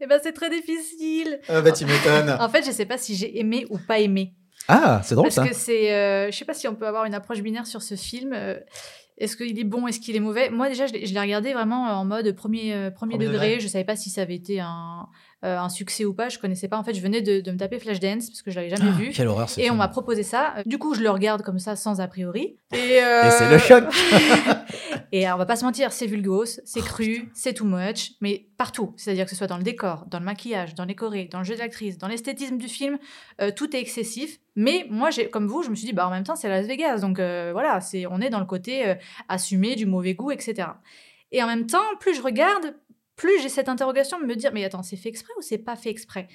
[0.00, 1.38] Eh ben, c'est très difficile.
[1.48, 2.36] Ah bah, tu m'étonnes.
[2.40, 4.34] En fait, je sais pas si j'ai aimé ou pas aimé.
[4.68, 5.46] Ah, c'est drôle Parce ça.
[5.48, 5.92] que c'est.
[5.92, 8.32] euh, je sais pas si on peut avoir une approche binaire sur ce film.
[8.34, 8.58] euh,
[9.18, 10.50] est-ce qu'il est bon, est-ce qu'il est mauvais?
[10.50, 13.46] Moi, déjà, je l'ai je l'ai regardé vraiment en mode premier, euh, premier, Premier degré.
[13.48, 13.60] degré.
[13.60, 15.06] Je savais pas si ça avait été un,
[15.44, 16.28] euh, un succès ou pas.
[16.28, 16.76] Je connaissais pas.
[16.78, 18.98] En fait, je venais de, de me taper Flashdance parce que je l'avais jamais Ah,
[18.98, 19.10] vu.
[19.10, 20.54] Quelle horreur Et on m'a proposé ça.
[20.66, 22.56] Du coup, je le regarde comme ça, sans a priori.
[22.72, 23.84] Et, euh, Et c'est le choc.
[25.12, 28.94] et on va pas se mentir, c'est vulgose, c'est cru, c'est too much, mais partout.
[28.96, 31.44] C'est-à-dire que ce soit dans le décor, dans le maquillage, dans les chorés, dans le
[31.44, 32.98] jeu d'actrice, dans l'esthétisme du film,
[33.40, 34.38] euh, tout est excessif.
[34.54, 36.98] Mais moi, comme vous, je me suis dit, bah en même temps, c'est Las Vegas,
[37.00, 38.94] donc voilà, c'est, on est dans le côté
[39.28, 40.68] assumé du mauvais goût, etc.
[41.32, 42.74] Et en même temps, plus je regarde,
[43.22, 45.76] plus j'ai cette interrogation de me dire, mais attends, c'est fait exprès ou c'est pas
[45.76, 46.26] fait exprès?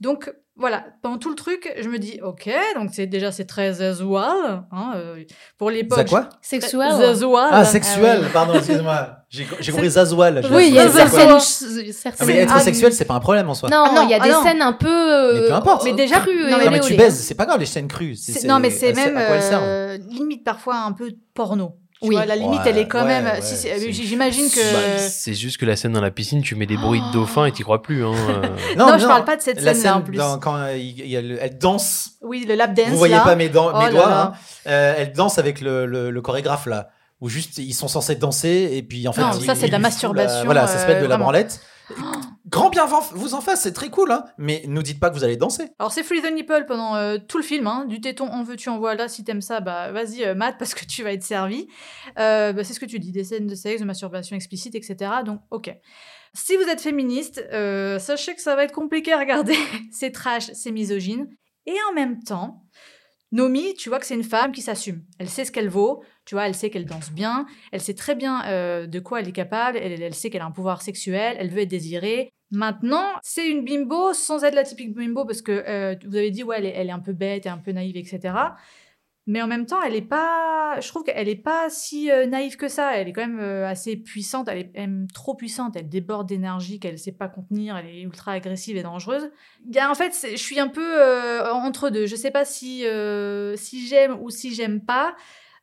[0.00, 3.72] Donc voilà, pendant tout le truc, je me dis, ok, donc c'est déjà c'est très
[3.74, 5.24] zazoual, hein, euh,
[5.56, 5.98] pour l'époque.
[5.98, 6.28] Ça quoi?
[6.42, 6.90] Sexuel.
[6.92, 7.48] Zazoual.
[7.50, 8.28] Ah, sexuel, oui.
[8.32, 9.16] pardon, excuse-moi.
[9.30, 10.42] J'ai compris Zazoual.
[10.46, 11.40] Je- Oui, il y a c'est certaines.
[11.40, 13.70] certaines- Ah, mais être Ah, sexuel, c'est pas un problème en soi.
[13.70, 14.42] Non, Ah non, il y a ah des non.
[14.42, 14.86] scènes un peu.
[14.88, 15.84] euh, Mais peu importe.
[15.84, 18.14] Mais déjà- crues non, mais Non, mais tu baises, c'est pas grave les scènes crues.
[18.14, 21.76] C'est- C'est- c'est- non, mais c'est même euh, limite parfois un peu porno.
[22.04, 22.16] Tu Oui.
[22.16, 23.24] vois, la limite, Ouais, elle est quand ouais, même.
[23.24, 24.72] ouais, si, c'est- c'est- J'imagine que.
[24.74, 27.46] Bah, c'est juste que la scène dans la piscine, tu mets des bruits de dauphin
[27.46, 28.04] et t'y crois plus.
[28.04, 28.12] Hein.
[28.28, 28.42] euh.
[28.76, 30.16] Non, je parle pas de cette la scène-là, en scène plus.
[30.18, 32.10] dans- quand euh, il- il y a le- elle danse.
[32.22, 32.88] oui, le lap dance.
[32.90, 33.20] Vous voyez là.
[33.22, 34.08] pas mes, Oh mes là doigts.
[34.08, 34.22] là.
[34.22, 34.32] hein.
[34.68, 36.88] Euh, elle danse avec le, le- le chorégraphe là,
[37.20, 39.22] où juste ils sont censés danser et puis en fait.
[39.22, 41.24] Non, il- ça, c'est de la masturbation, voilà, ça se met de euh, la vraiment.
[41.24, 41.60] branlette.
[42.46, 44.24] Grand bien vous en face, c'est très cool, hein.
[44.38, 45.64] Mais nous dites pas que vous allez danser.
[45.78, 47.66] Alors, c'est Free the Nipple pendant euh, tout le film.
[47.66, 47.84] hein.
[47.86, 49.08] Du téton, en veux-tu, en voilà.
[49.08, 51.68] Si t'aimes ça, bah vas-y, euh, parce que tu vas être servi.
[52.18, 55.10] Euh, bah, c'est ce que tu dis des scènes de sexe, de masturbation explicite, etc.
[55.24, 55.74] Donc, ok.
[56.32, 59.56] Si vous êtes féministe, euh, sachez que ça va être compliqué à regarder.
[59.92, 61.28] c'est trash, c'est misogyne.
[61.66, 62.62] Et en même temps,
[63.34, 65.02] Nomi, tu vois que c'est une femme qui s'assume.
[65.18, 68.14] Elle sait ce qu'elle vaut, tu vois, elle sait qu'elle danse bien, elle sait très
[68.14, 71.50] bien euh, de quoi elle est capable, elle, sait qu'elle a un pouvoir sexuel, elle
[71.50, 72.30] veut être désirée.
[72.52, 76.44] Maintenant, c'est une bimbo sans être la typique bimbo parce que euh, vous avez dit,
[76.44, 78.20] ouais, elle est, elle est un peu bête et un peu naïve, etc.
[79.26, 80.78] Mais en même temps, elle est pas.
[80.80, 82.96] Je trouve qu'elle est pas si euh, naïve que ça.
[82.96, 84.48] Elle est quand même euh, assez puissante.
[84.48, 85.76] Elle est même trop puissante.
[85.76, 87.76] Elle déborde d'énergie qu'elle sait pas contenir.
[87.76, 89.30] Elle est ultra agressive et dangereuse.
[89.80, 92.06] En fait, je suis un peu euh, entre deux.
[92.06, 92.84] Je sais pas si
[93.56, 95.16] si j'aime ou si j'aime pas.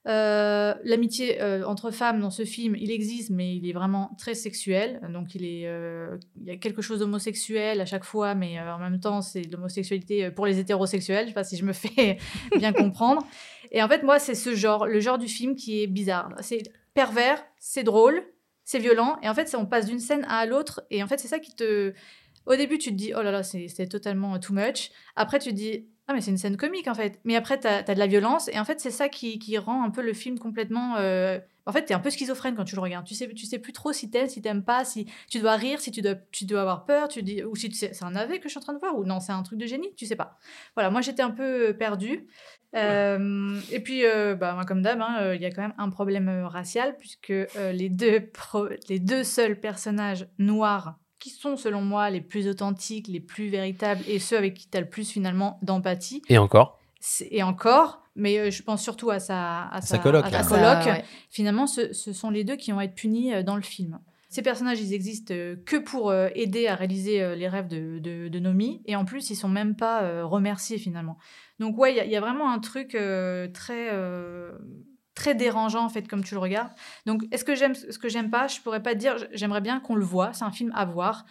[0.07, 4.33] Euh, L'amitié euh, entre femmes dans ce film, il existe, mais il est vraiment très
[4.33, 4.99] sexuel.
[5.13, 9.21] Donc il euh, y a quelque chose d'homosexuel à chaque fois, mais en même temps
[9.21, 11.25] c'est l'homosexualité pour les hétérosexuels.
[11.25, 12.17] Je sais pas si je me fais
[12.57, 13.25] bien comprendre.
[13.71, 16.29] Et en fait moi c'est ce genre, le genre du film qui est bizarre.
[16.41, 18.23] C'est pervers, c'est drôle,
[18.63, 21.27] c'est violent, et en fait on passe d'une scène à l'autre, et en fait c'est
[21.27, 21.93] ça qui te,
[22.45, 24.91] au début tu te dis oh là là c'est totalement too much.
[25.15, 27.19] Après tu te dis ah mais c'est une scène comique en fait.
[27.23, 29.83] Mais après, t'as as de la violence et en fait, c'est ça qui, qui rend
[29.83, 30.97] un peu le film complètement...
[30.97, 33.05] euh, En fait, t'es un peu schizophrène quand tu le regardes.
[33.05, 35.79] Tu sais, tu sais plus trop si t'aimes, si t'aimes pas, si tu dois rire,
[35.79, 38.15] si tu dois, tu dois avoir peur, tu dis, ou si tu sais, c'est un
[38.15, 39.93] AV que je suis en train de voir ou non, c'est un truc de génie,
[39.95, 40.37] tu sais pas.
[40.75, 42.27] Voilà, moi j'étais un peu perdue.
[42.75, 45.89] Euh, et puis, euh, bah, comme d'hab, hein, euh, il y a quand même un
[45.89, 51.55] problème euh, racial puisque euh, les, deux pro- les deux seuls personnages noirs qui sont
[51.55, 54.89] selon moi les plus authentiques, les plus véritables et ceux avec qui tu as le
[54.89, 56.21] plus finalement d'empathie.
[56.27, 56.79] Et encore
[57.29, 60.43] Et encore, mais euh, je pense surtout à sa, à Sa sa, coloc, à sa
[60.43, 61.05] Ça, ouais.
[61.29, 63.99] Finalement, ce, ce sont les deux qui vont être punis euh, dans le film.
[64.29, 68.39] Ces personnages, ils existent euh, que pour aider à réaliser les rêves de, de, de
[68.39, 71.17] Nomi, et en plus, ils sont même pas remerciés finalement.
[71.59, 74.53] Donc ouais, il y a- il y, a vraiment un truc euh, très euh,
[75.15, 76.71] très dérangeant en fait comme tu le regardes.
[77.05, 78.47] Donc est-ce que j'aime ce que j'aime pas?
[78.47, 79.15] Je pourrais pas te dire.
[79.33, 80.33] J'aimerais bien qu'on le voit.
[80.33, 81.25] C'est un film à voir.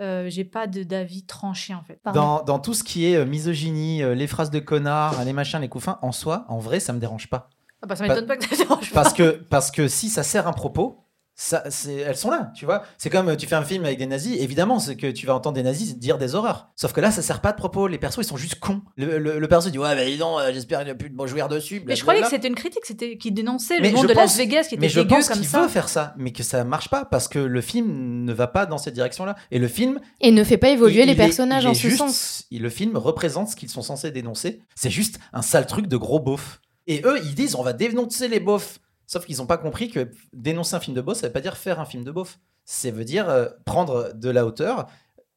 [0.00, 2.00] Euh, J'ai pas d'avis tranché en fait.
[2.14, 5.60] Dans, dans tout ce qui est euh, misogynie, euh, les phrases de connard, les machins,
[5.60, 7.50] les couffins, en soi, en vrai, ça me dérange pas.
[7.82, 9.02] Ah bah, ça m'étonne pas que ça dérange pas.
[9.02, 10.99] Parce que, parce que si ça sert un propos,
[11.42, 12.82] ça, c'est- elles sont là, tu vois.
[12.98, 15.34] C'est comme euh, tu fais un film avec des nazis, évidemment, c'est que tu vas
[15.34, 16.68] entendre des nazis dire des horreurs.
[16.76, 17.86] Sauf que là, ça sert pas de propos.
[17.88, 18.82] Les persos, ils sont juste cons.
[18.98, 21.08] Le, le, le perso dit Ouais, bah dis donc, euh, j'espère qu'il n'y a plus
[21.08, 21.82] de bon jouir dessus.
[21.86, 24.36] Mais je croyais que c'était une critique, c'était qui dénonçait Mais le monde de Las
[24.36, 25.62] Vegas qui était Mais je dégueu pense comme qu'il ça.
[25.62, 28.66] veut faire ça, mais que ça marche pas parce que le film ne va pas
[28.66, 29.34] dans cette direction-là.
[29.50, 31.80] Et le film, Et ne fait pas évoluer il- les il personnages est en ce
[31.80, 32.44] juste- sens.
[32.50, 34.60] il- Le film représente ce qu'ils sont censés dénoncer.
[34.74, 36.60] C'est juste un sale truc de gros beauf.
[36.86, 38.78] Et eux, ils disent on va dénoncer les beaufs.
[39.12, 41.56] Sauf qu'ils n'ont pas compris que dénoncer un film de beauf, ça veut pas dire
[41.56, 42.38] faire un film de beauf.
[42.64, 44.86] Ça veut dire euh, prendre de la hauteur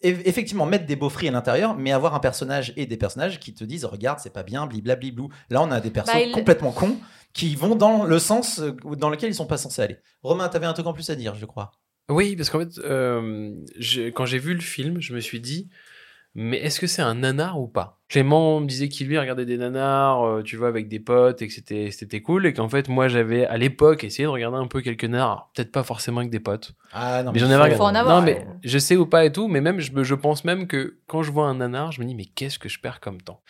[0.04, 3.40] eff- effectivement mettre des beaux fris à l'intérieur, mais avoir un personnage et des personnages
[3.40, 5.30] qui te disent regarde, c'est pas bien, bliblabliblou.
[5.50, 6.98] Là, on a des persos Bah, il- complètement cons
[7.34, 9.98] qui vont dans le sens euh, dans lequel ils sont pas censés aller.
[10.22, 11.72] Romain, t'avais un truc en plus à dire, je crois.
[12.10, 15.70] Oui, parce qu'en fait, euh, je- quand j'ai vu le film, je me suis dit,
[16.36, 18.00] mais est-ce que c'est un nanar ou pas?
[18.10, 21.48] Clément me disait qu'il lui regardait des nanars, euh, tu vois, avec des potes et
[21.48, 24.68] que c'était c'était cool, et qu'en fait, moi, j'avais à l'époque essayé de regarder un
[24.68, 26.74] peu quelques nanars, peut-être pas forcément avec des potes.
[26.92, 28.00] Ah non, mais j'en faut- avais Faut en regardé.
[28.12, 30.44] avoir, non, mais je sais ou pas et tout, mais même je, me- je pense
[30.46, 33.00] même que quand je vois un nanar, je me dis mais qu'est-ce que je perds
[33.00, 33.42] comme temps?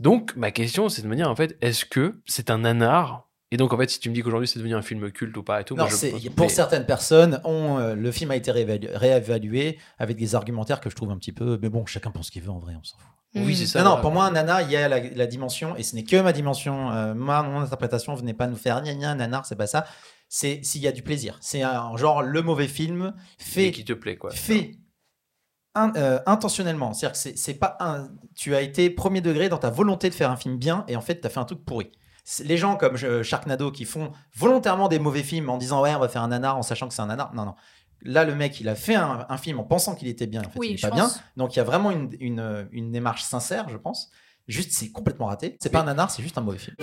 [0.00, 3.56] Donc ma question c'est de me dire en fait est-ce que c'est un nanar Et
[3.58, 5.60] donc en fait si tu me dis qu'aujourd'hui c'est devenu un film culte ou pas
[5.60, 8.50] et tout, Non, moi, je pour mais- certaines personnes, on, euh, le film a été
[8.50, 11.58] réévalu- réévalué avec des argumentaires que je trouve un petit peu.
[11.60, 13.06] Mais bon, chacun pense ce qu'il veut en vrai, on s'en fout.
[13.34, 13.82] Oui c'est ça.
[13.82, 16.04] non, non, pour moi, un nanar, il y a la, la dimension, et ce n'est
[16.04, 19.56] que ma dimension, euh, ma, mon interprétation, venez pas nous faire gna gna, nanar, c'est
[19.56, 19.86] pas ça.
[20.28, 21.36] C'est s'il y a du plaisir.
[21.42, 24.30] C'est un genre le mauvais film Mais fait, qui te plaît quoi.
[24.30, 24.72] fait
[25.74, 26.92] in- euh, intentionnellement.
[26.94, 28.08] C'est-à-dire que c'est- c'est pas un.
[28.34, 31.00] Tu as été premier degré dans ta volonté de faire un film bien, et en
[31.02, 31.90] fait, tu as fait un truc pourri.
[32.44, 36.08] Les gens comme Sharknado qui font volontairement des mauvais films en disant ouais on va
[36.08, 37.34] faire un nanar en sachant que c'est un nanar.
[37.34, 37.54] Non non.
[38.02, 40.40] Là le mec il a fait un, un film en pensant qu'il était bien.
[40.40, 41.10] En fait Oui, il est pas bien.
[41.36, 44.10] Donc il y a vraiment une, une, une démarche sincère je pense.
[44.48, 45.56] Juste c'est complètement raté.
[45.60, 46.76] C'est pas un nanar c'est juste un mauvais film.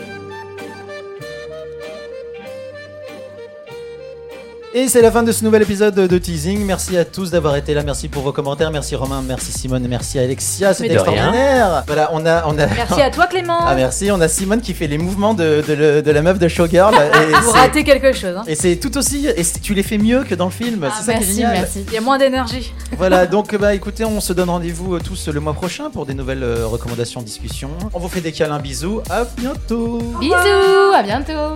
[4.72, 6.64] Et c'est la fin de ce nouvel épisode de Teasing.
[6.64, 7.82] Merci à tous d'avoir été là.
[7.82, 8.70] Merci pour vos commentaires.
[8.70, 10.76] Merci Romain, merci Simone, merci Alexia.
[10.76, 11.00] C'était rien.
[11.02, 11.84] extraordinaire.
[11.88, 12.68] Voilà, on a, on a.
[12.68, 13.58] Merci à toi, Clément.
[13.66, 16.38] Ah merci, on a Simone qui fait les mouvements de, de, le- de la meuf
[16.38, 16.94] de Showgirl.
[17.30, 18.36] et Vous ratez quelque chose.
[18.38, 18.44] hein.
[18.46, 21.06] et c'est tout aussi, et tu les fais mieux que dans le film, Ah, c'est
[21.12, 21.52] ça qui est merci, génial.
[21.54, 21.86] merci.
[21.88, 22.72] Il y a moins d'énergie.
[22.96, 26.14] Voilà, donc bah écoutez, on se donne rendez-vous euh, tous le mois prochain pour des
[26.14, 27.72] nouvelles euh, recommandations, discussions.
[27.96, 29.98] On vous fait des câlins, bisous, à bientôt.
[30.20, 31.56] Bisous, à bientôt.